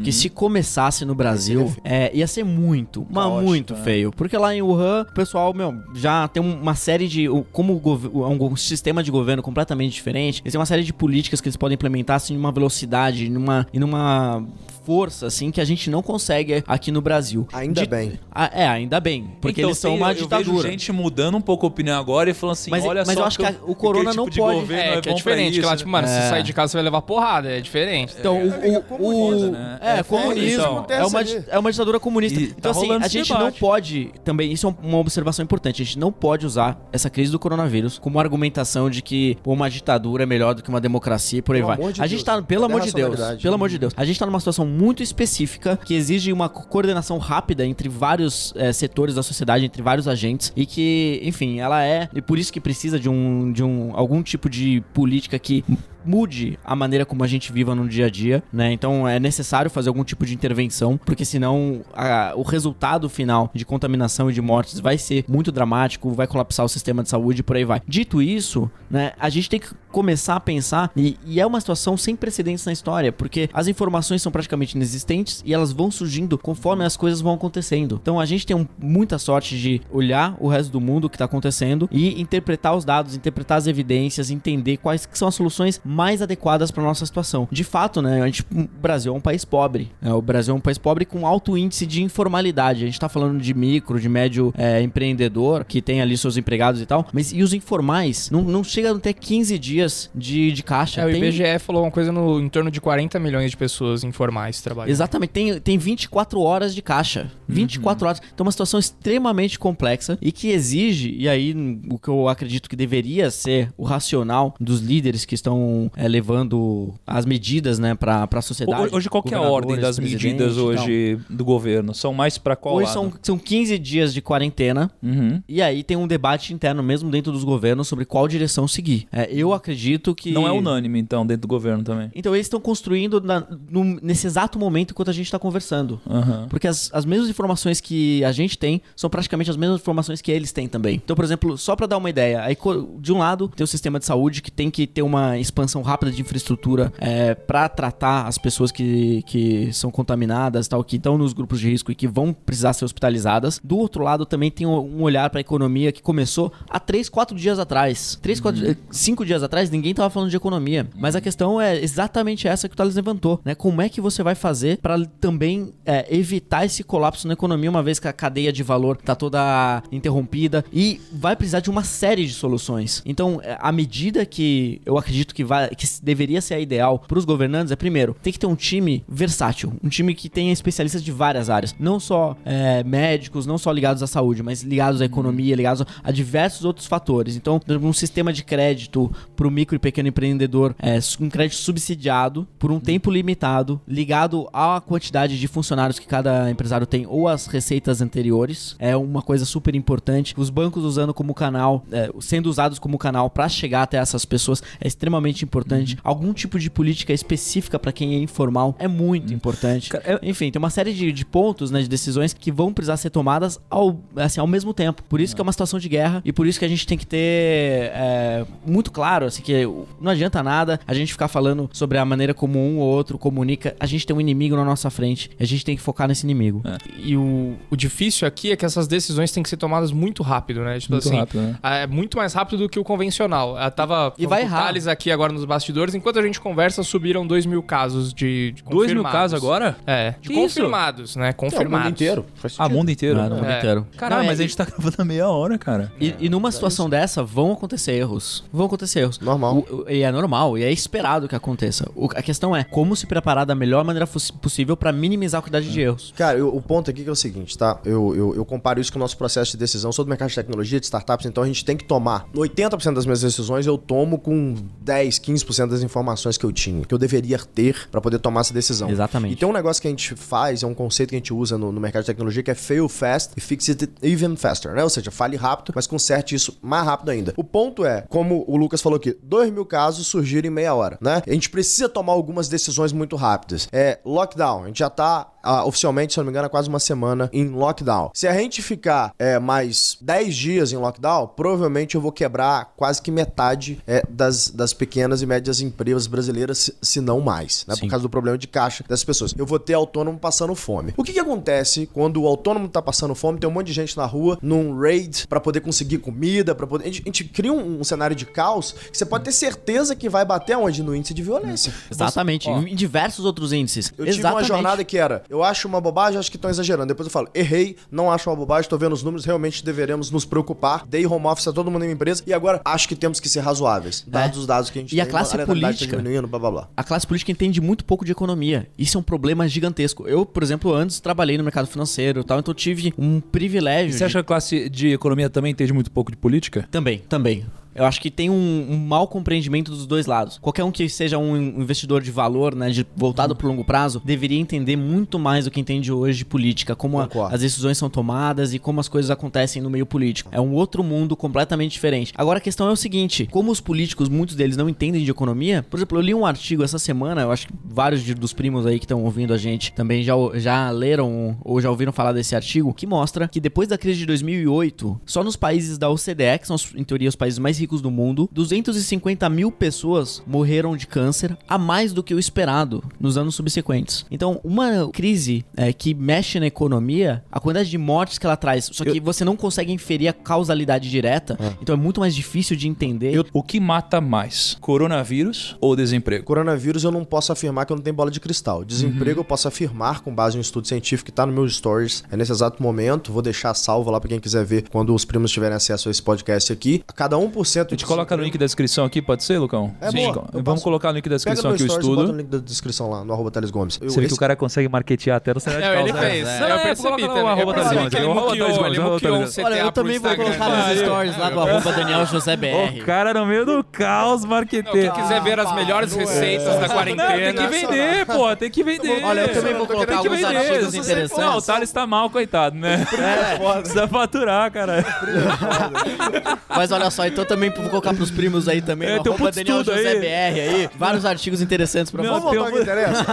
[0.02, 3.82] Que se começasse no Brasil, é, ia ser muito, mas muito né?
[3.84, 4.10] feio.
[4.10, 7.26] Porque lá em Wuhan, o pessoal, meu, já tem uma série de.
[7.52, 11.48] Como é um sistema de governo completamente diferente, eles têm uma série de políticas que
[11.48, 14.44] eles podem implementar assim, numa velocidade numa, e numa
[14.84, 17.46] força assim que a gente não consegue aqui no Brasil.
[17.52, 18.18] Ainda bem.
[18.30, 19.32] Ah, é, ainda bem.
[19.40, 20.48] Porque Então, eles são tem- uma eu, ditadura.
[20.56, 23.14] Eu vejo gente mudando um pouco a opinião agora e falando assim, Mas- olha mas
[23.14, 25.08] só eu acho que a- o corona aquele não tipo de pode- governo É, que
[25.08, 25.92] é diferente, que lá, tipo, né?
[25.92, 26.28] mano, se É.
[26.28, 28.14] sair de casa você vai levar porrada, é diferente.
[28.18, 29.78] Então, o, é o, comunista, o- né?
[29.80, 30.86] é, É, comunismo então.
[30.88, 31.20] é, uma,
[31.50, 32.40] é uma ditadura comunista.
[32.40, 35.98] Então, tá assim, a gente não pode também, isso é uma observação importante, a gente
[35.98, 40.54] não pode usar essa crise do coronavírus como argumentação de que uma ditadura é melhor
[40.54, 41.76] do que uma democracia e por aí vai.
[41.92, 42.44] de a gente tá, né?
[42.46, 45.76] pelo amor de Deus, pelo amor de Deus, a gente tá numa situação muito específica
[45.76, 50.52] que exige uma co- coordenação rápida entre vários eh, setores da sociedade, entre vários agentes
[50.56, 54.22] e que, enfim, ela é e por isso que precisa de um de um algum
[54.22, 55.64] tipo de política que
[56.04, 58.72] mude a maneira como a gente viva no dia a dia, né?
[58.72, 63.64] Então é necessário fazer algum tipo de intervenção, porque senão a- o resultado final de
[63.64, 67.42] contaminação e de mortes vai ser muito dramático, vai colapsar o sistema de saúde e
[67.42, 67.80] por aí vai.
[67.86, 71.96] Dito isso, né, a gente tem que começar a pensar, e, e é uma situação
[71.96, 76.84] sem precedentes na história, porque as informações são praticamente inexistentes e elas vão surgindo conforme
[76.84, 77.98] as coisas vão acontecendo.
[78.00, 81.24] Então a gente tem um- muita sorte de olhar o resto do mundo que está
[81.24, 86.22] acontecendo e interpretar os dados, interpretar as evidências, entender quais que são as soluções mais
[86.22, 87.48] adequadas para nossa situação.
[87.50, 89.90] De fato, né, a gente, o Brasil é um país pobre.
[90.00, 92.82] né, o Brasil é um país pobre com alto índice de informalidade.
[92.82, 96.80] A gente está falando de micro, de médio é, empreendedor que tem ali seus empregados
[96.80, 101.00] e tal, mas e os informais não, não chegam até 15 dias de, de caixa.
[101.00, 104.04] É, o Tem- IBGE falou uma coisa no, em torno de 40 milhões de pessoas
[104.04, 104.90] informais trabalhando.
[104.90, 107.30] Exatamente, tem, tem 24 horas de caixa.
[107.48, 108.22] 24 horas.
[108.32, 112.68] Então, uma situação extremamente complexa e que exige, e aí n- o que eu acredito
[112.68, 118.28] que deveria ser o racional dos líderes que estão é, levando as medidas né, para
[118.30, 118.94] a sociedade.
[118.94, 121.94] Hoje, qual que é a ordem das medidas hoje do governo?
[121.94, 122.94] São mais pra qual Hoje lado?
[122.94, 124.90] são, são 15 dias de quarentena.
[125.02, 125.40] Uhum.
[125.48, 129.06] E aí tem um debate interno mesmo dentro dos governos sobre qual direção seguir.
[129.12, 130.32] É, eu acredito que.
[130.32, 132.10] Não é unânime, então, dentro do governo também.
[132.14, 136.00] Então eles estão construindo na- no- nesse exato momento enquanto a gente está conversando.
[136.08, 136.46] Aham.
[136.48, 140.30] Porque as, as mesmas informações que a gente tem são praticamente as mesmas informações que
[140.32, 140.96] eles têm também.
[141.04, 142.56] Então, por exemplo, só para dar uma ideia, aí,
[142.98, 146.10] de um lado tem o sistema de saúde que tem que ter uma expansão rápida
[146.10, 151.32] de infraestrutura é, para tratar as pessoas que, que são contaminadas, tal, que estão nos
[151.32, 153.60] grupos de risco e que vão precisar ser hospitalizadas.
[153.62, 157.36] Do outro lado também tem um olhar para a economia que começou há 3, 4
[157.36, 158.18] dias atrás.
[158.20, 160.88] 3, 4, 5 dias atrás ninguém tava falando de economia.
[160.96, 163.54] Mas a questão é exatamente essa que o Thales levantou, né?
[163.54, 167.82] Como é que você vai fazer para também é, evitar esse colapso na economia, uma
[167.82, 172.26] vez que a cadeia de valor tá toda interrompida e vai precisar de uma série
[172.26, 173.02] de soluções.
[173.04, 177.24] Então, é, à medida que eu acredito que vai que deveria ser a ideal pros
[177.24, 181.12] governantes é, primeiro, tem que ter um time versátil, um time que tenha especialistas de
[181.12, 185.54] várias áreas, não só é, médicos, não só ligados à saúde, mas ligados à economia,
[185.54, 187.36] ligados a diversos outros fatores.
[187.36, 192.70] Então, um sistema de crédito pro micro e pequeno empreendedor, é, um crédito subsidiado por
[192.70, 198.00] um tempo limitado, ligado à quantidade de funcionários que cada empresário tem ou às receitas
[198.00, 200.34] anteriores, é uma coisa super importante.
[200.36, 204.62] Os bancos usando como canal, é, sendo usados como canal para chegar até essas pessoas
[204.80, 205.94] é extremamente importante.
[205.94, 206.00] Uhum.
[206.04, 209.90] Algum tipo de política específica para quem é informal é muito importante.
[209.90, 212.96] Cara, é- Enfim, tem uma série de, de pontos, né, de decisões que vão precisar
[212.96, 215.02] ser tomadas ao, assim, ao mesmo tempo.
[215.08, 216.96] Por isso que é uma situação de guerra e por isso que a gente tem
[216.96, 219.64] que ter é, muito claro, assim, que
[220.00, 223.74] não adianta nada a gente ficar falando sobre a maneira como um ou outro comunica.
[223.80, 226.24] A gente tem um inimigo na nossa frente e a gente tem que focar nesse
[226.24, 226.62] inimigo.
[226.98, 230.60] E o, o difícil aqui é que essas decisões têm que ser tomadas muito rápido,
[230.62, 230.78] né?
[230.78, 231.58] Tipo Muito assim, rápido, né?
[231.62, 233.58] É muito mais rápido do que o convencional.
[233.58, 234.64] Eu tava E vai com o errar.
[234.66, 235.94] Thales aqui agora nos bastidores.
[235.94, 239.12] Enquanto a gente conversa, subiram 2 mil casos de, de Dois mil confirmados.
[239.12, 239.76] casos agora?
[239.86, 241.28] É, de Que confirmados, né?
[241.28, 241.84] É, o Confirmados.
[241.86, 242.26] mundo inteiro.
[242.34, 243.18] Faz Ah, mundo inteiro?
[243.18, 243.58] Não, mundo É.
[243.58, 243.86] inteiro.
[243.96, 245.92] Caralho, Não, mas a gente tá gravando a meia hora, cara.
[246.00, 248.44] E, e numa situação dessa, vão acontecer erros.
[248.52, 249.18] Vão acontecer erros.
[249.20, 249.58] Normal.
[249.58, 251.90] O- e é normal, e é esperado que aconteça.
[251.94, 255.70] O- a questão é como se preparar da melhor maneira possível pra minimizar a quantidade
[255.70, 256.12] de erros.
[256.16, 257.78] Cara, eu- o ponto aqui que é o seguinte, tá?
[257.84, 259.90] Eu, eu, eu comparo isso com o nosso processo de decisão.
[259.92, 263.06] Sou do mercado de tecnologia, de startups, então a gente tem que tomar 80% das
[263.06, 265.29] minhas decisões eu tomo com 10, 15%
[265.68, 268.90] das informações que eu tinha, que eu deveria ter pra poder tomar essa decisão.
[268.90, 269.32] Exatamente.
[269.32, 271.56] E tem um negócio que a gente faz, é um conceito que a gente usa
[271.56, 274.82] no, no mercado de tecnologia, que é fail fast e fix it even faster, né?
[274.82, 277.34] Ou seja, fale rápido, mas conserte isso mais rápido ainda.
[277.36, 280.98] O ponto é, como o Lucas falou aqui, 2 mil casos surgiram em meia hora,
[281.00, 281.22] né?
[281.26, 283.68] A gente precisa tomar algumas decisões muito rápidas.
[283.72, 286.68] É, lockdown, a gente já tá ah, oficialmente, se eu não me engano, há quase
[286.68, 288.10] uma semana em lockdown.
[288.14, 293.00] Se a gente ficar é, mais 10 dias em lockdown, provavelmente eu vou quebrar quase
[293.00, 297.74] que metade é, das, das pequenas e médias empresas brasileiras, se, se não mais, né?
[297.76, 299.34] Por causa do problema de caixa dessas pessoas.
[299.36, 300.92] Eu vou ter autônomo passando fome.
[300.96, 303.96] O que, que acontece quando o autônomo tá passando fome, tem um monte de gente
[303.96, 306.84] na rua, num raid, pra poder conseguir comida, para poder.
[306.84, 309.94] A gente, a gente cria um, um cenário de caos que você pode ter certeza
[309.94, 310.82] que vai bater onde?
[310.82, 311.72] No índice de violência.
[311.90, 312.48] Exatamente.
[312.48, 312.60] ó.
[312.60, 313.92] em diversos outros índices.
[313.96, 314.50] Eu tive Exatamente.
[314.50, 316.88] uma jornada que era, eu acho uma bobagem, acho que estão exagerando.
[316.88, 320.24] Depois eu falo, errei, não acho uma bobagem, tô vendo os números, realmente deveremos nos
[320.24, 320.84] preocupar.
[320.86, 323.28] Dei home office a todo mundo na minha empresa e agora acho que temos que
[323.28, 324.04] ser razoáveis.
[324.06, 324.98] Dados os dados que a gente É.
[324.98, 325.96] E a tem, classe letalidade política?
[325.96, 326.68] Tá diminuindo, blá blá blá.
[326.76, 328.68] A classe política entende muito pouco de economia.
[328.76, 330.06] Isso é um problema gigantesco.
[330.08, 333.92] Eu, por exemplo, antes trabalhei no mercado financeiro e tal, então tive um privilégio.
[333.92, 336.68] Você de- acha que a classe de economia também entende muito pouco de política?
[336.70, 337.46] Também, também.
[337.80, 340.38] Eu acho que tem um, um mau compreendimento dos dois lados.
[340.38, 344.38] Qualquer um que seja um investidor de valor, né, de voltado pro longo prazo, deveria
[344.38, 348.52] entender muito mais do que entende hoje de política, como a- as decisões são tomadas
[348.52, 350.28] e como as coisas acontecem no meio político.
[350.32, 352.12] É um outro mundo completamente diferente.
[352.16, 355.62] Agora a questão é o seguinte: como os políticos, muitos deles não entendem de economia,
[355.70, 358.78] por exemplo, eu li um artigo essa semana, eu acho que vários dos primos aí
[358.78, 362.74] que estão ouvindo a gente também já, já leram ou já ouviram falar desse artigo,
[362.74, 366.56] que mostra que depois da crise de 2008, só nos países da OCDE, que são
[366.76, 371.58] em teoria os países mais ricos do mundo, 250 mil pessoas morreram de câncer a
[371.58, 374.06] mais do que o esperado nos anos subsequentes.
[374.10, 378.70] Então, uma crise é, que mexe na economia, a quantidade de mortes que ela traz,
[378.72, 382.66] só que você não consegue inferir a causalidade direta, então é muito mais difícil de
[382.66, 383.12] entender.
[383.14, 384.56] Eu- o que mata mais?
[384.60, 386.24] Coronavírus ou desemprego?
[386.24, 388.64] Coronavírus eu não posso afirmar que eu não tenho bola de cristal.
[388.64, 392.02] Desemprego eu posso afirmar com base em um estudo científico que tá no meus stories
[392.10, 393.12] é nesse exato momento.
[393.12, 396.02] Vou deixar salvo lá pra quem quiser ver quando os primos tiverem acesso a esse
[396.02, 396.82] podcast aqui.
[396.88, 399.74] A cada 1% A gente coloca no link da descrição aqui, pode ser, Lucão?
[399.80, 400.12] É Sim.
[400.12, 400.62] boa, eu Vamos passo.
[400.64, 402.18] colocar no link da descrição aqui o stories e bota no estudo.
[402.18, 403.78] link da descrição lá, no arroba Thales Gomes.
[403.80, 406.24] Eu- Você vê que o cara consegue marketear até no de Não, ele fez.
[406.40, 407.28] Não, eu é, percebi também.
[407.28, 411.18] arroba Thales Gomes, ele muqueou um CTA Olha, eu também vou colocar nos É, stories
[411.18, 411.50] lá é, do é.
[411.50, 412.80] arroba Daniel José BR.
[412.80, 414.92] O cara no meio do caos marqueteiro.
[414.92, 417.10] Quem quiser ver as melhores receitas da quarentena.
[417.10, 419.04] tem que vender, pô, tem que vender.
[419.04, 421.16] Olha, eu também vou colocar alguns artigos interessantes.
[421.16, 422.86] Não, o Thales tá mal, coitado, né?
[423.60, 424.84] Precisa faturar, cara.
[426.48, 428.88] Mas olha só, então também vou colocar pros primos aí também.
[428.88, 429.98] É, tem um puto Daniel estudo José aí.
[430.00, 430.70] BR aí.
[430.78, 432.20] Vários artigos interessantes pra Não, você.
[432.20, 433.06] Vamos voltar ao que interessa?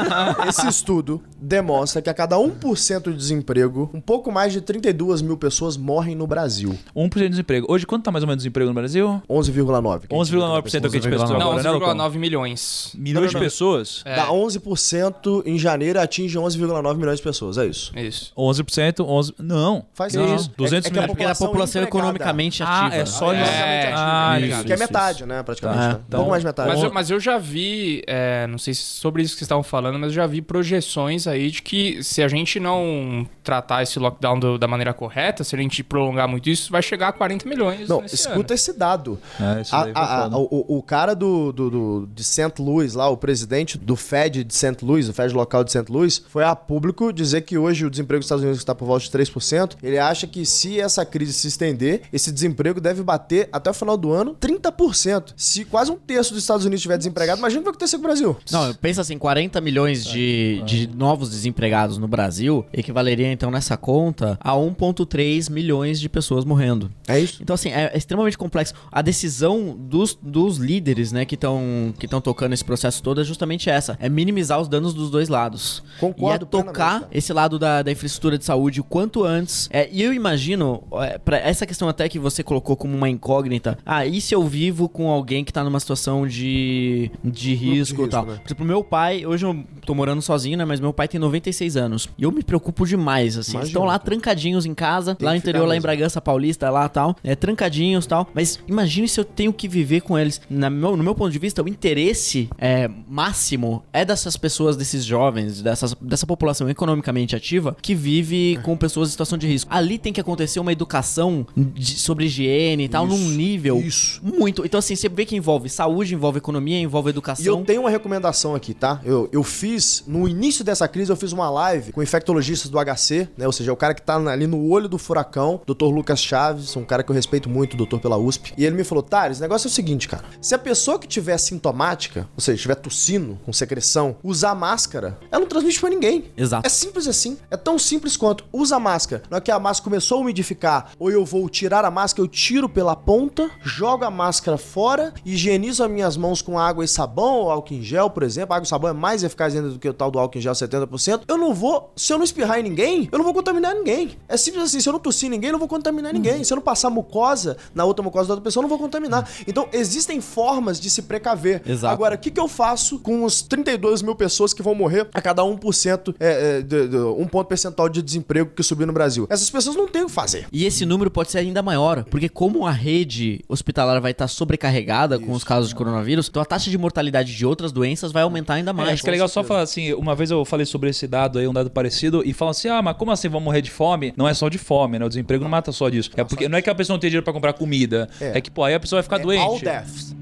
[0.49, 5.37] Esse estudo demonstra que a cada 1% de desemprego, um pouco mais de 32 mil
[5.37, 6.77] pessoas morrem no Brasil.
[6.95, 7.67] 1% de desemprego.
[7.69, 9.21] Hoje, quanto tá mais ou menos o desemprego no Brasil?
[9.29, 10.07] 11,9%.
[10.09, 11.95] 11,9% é o que a gente pesquisou Não, agora, né, Lucão?
[11.95, 12.91] 11,9 milhões.
[12.97, 14.01] Milhões de pessoas?
[14.03, 14.15] É.
[14.15, 17.91] Dá 11% em janeiro atinge 11,9 milhões de pessoas, é isso.
[17.95, 18.33] Isso.
[18.37, 19.33] 11%, 11...
[19.39, 19.85] Não.
[19.93, 20.51] Faz não, isso.
[20.57, 21.07] 200 É- é que a milhões.
[21.07, 21.87] Porque era a população empregada.
[21.99, 22.95] economicamente Ah, ativa.
[23.01, 23.51] é só É, isso.
[23.51, 25.80] é, Ah, isso, isso, que é isso, metade, né, praticamente.
[25.82, 25.88] Tá.
[25.89, 25.93] né?
[25.95, 26.69] Um Então- pouco mais de metade.
[26.69, 29.63] Mas eu, mas eu já vi, é, não sei se sobre isso que vocês estavam
[29.63, 33.97] falando, mas eu já vi projeções aí de que se a gente não tratar esse
[33.99, 37.47] lockdown do- da maneira correta, se a gente prolongar muito isso, vai chegar a 40
[37.47, 37.88] milhões.
[37.88, 39.19] Não, nesse escuta esse dado.
[39.39, 42.53] É, isso A- a- a- o, o cara do, do, do- de St.
[42.60, 44.84] Louis, lá, o presidente do Fed de St.
[44.84, 45.91] Louis, o Fed local de St.
[45.91, 49.03] Louis, foi a público dizer que hoje o desemprego dos Estados Unidos está por volta
[49.06, 49.77] de 3%.
[49.82, 53.95] Ele acha que se essa crise se estender, esse desemprego deve bater até o final
[53.97, 55.34] do ano 30%.
[55.36, 58.04] Se quase um terço dos Estados Unidos estiver desempregado, imagina o que vai acontecer com
[58.04, 58.38] o Brasil.
[58.52, 64.38] Não, pensa assim, 40 milhões de, de novos desempregados no Brasil equivaleria então nessa conta
[64.41, 66.91] a 1,3 milhões de pessoas morrendo.
[67.08, 67.41] É isso?
[67.41, 68.74] Então, assim, é extremamente complexo.
[68.91, 73.24] A decisão dos, dos líderes, né, que estão que estão tocando esse processo todo é
[73.24, 75.84] justamente essa: é minimizar os danos dos dois lados.
[76.00, 79.70] Concordo E é tocar esse lado da, da infraestrutura de saúde o quanto antes.
[79.72, 83.78] É, e eu imagino, é, para essa questão até que você colocou como uma incógnita:
[83.86, 88.10] ah, e se eu vivo com alguém que tá numa situação de, de risco e
[88.10, 88.25] tal?
[88.25, 88.36] né?
[88.41, 91.77] Por exemplo, meu pai, hoje eu tô morando sozinho, né, mas meu pai tem 96
[91.77, 92.10] anos.
[92.17, 93.51] E eu me preocupo demais, assim.
[93.53, 95.81] Imagino, Estão lá trancadinhos em casa, lá no interior, lá em.
[95.81, 98.27] Bragança Paulista, lá tal, é, trancadinhos tal.
[98.33, 100.41] Mas imagine se eu tenho que viver com eles.
[100.49, 105.05] Na meu- no meu ponto de vista, o interesse é, máximo é dessas pessoas, desses
[105.05, 109.71] jovens, dessas, dessa população economicamente ativa que vive com pessoas em situação de risco.
[109.73, 114.21] Ali tem que acontecer uma educação de- sobre higiene e tal, Isso, num nível isso.
[114.23, 114.65] muito.
[114.65, 117.45] Então, assim, você vê que envolve saúde, envolve economia, envolve educação.
[117.45, 119.02] E eu tenho uma recomendação aqui, tá?
[119.04, 123.30] Eu, eu fiz, no início dessa crise, eu fiz uma live com infectologistas do HC,
[123.38, 123.45] né?
[123.45, 125.86] Ou seja, o cara que tá ali no olho do furacão, Dr.
[125.86, 128.54] Lucas Chaves, um cara que eu respeito muito, doutor pela USP.
[128.58, 130.23] E ele me falou, Thales, o negócio é o seguinte, cara.
[130.41, 135.41] Se a pessoa que tiver sintomática, ou seja, estiver tossindo, com secreção, usar máscara, ela
[135.41, 136.26] não transmite pra ninguém.
[136.36, 136.65] Exato.
[136.65, 137.38] É simples assim.
[137.50, 139.23] É tão simples quanto usa máscara.
[139.30, 142.28] Na hora que a máscara começou a umidificar, ou eu vou tirar a máscara, eu
[142.28, 147.35] tiro pela ponta, jogo a máscara fora, higienizo as minhas mãos com água e sabão,
[147.41, 148.55] ou álcool em gel, por exemplo.
[148.55, 150.53] Água e sabão é mais eficaz ainda do que o tal do álcool em gel
[150.53, 151.21] 70%.
[151.27, 154.17] Eu não vou, se eu não espirrar em ninguém, eu não vou contaminar ninguém.
[154.27, 156.43] É simples assim, se eu não tossir em ninguém, eu não vou contaminar ninguém.
[156.43, 159.29] Se eu não passar mucosa na outra mucosa da outra pessoa, eu não vou contaminar.
[159.47, 161.61] Então, existem formas de se precaver.
[161.65, 161.93] Exato.
[161.93, 165.21] Agora, o que, que eu faço com os 32 mil pessoas que vão morrer a
[165.21, 169.27] cada 1%, é, é, de- de- um ponto percentual de desemprego que subiu no Brasil?
[169.29, 170.47] Essas pessoas não têm o que fazer.
[170.51, 175.19] E esse número pode ser ainda maior, porque como a rede hospitalar vai estar sobrecarregada
[175.19, 178.53] com os casos de coronavírus, então a taxa de mortalidade de outras doenças vai aumentar
[178.56, 178.89] ainda É, mais.
[178.93, 181.47] acho que é legal só falar assim, uma vez eu falei sobre esse dado aí,
[181.47, 184.13] um dado parecido, e falam assim, ah, mas como assim vão morrer de fome?
[184.15, 185.06] Não é só de fome, né?
[185.06, 186.10] O desemprego não mata só disso.
[186.15, 188.38] É porque não é que a pessoa não tem dinheiro pra comprar comida, É.
[188.38, 189.41] é, que, pô, aí a pessoa vai ficar É doente.
[189.41, 190.15] All deaths.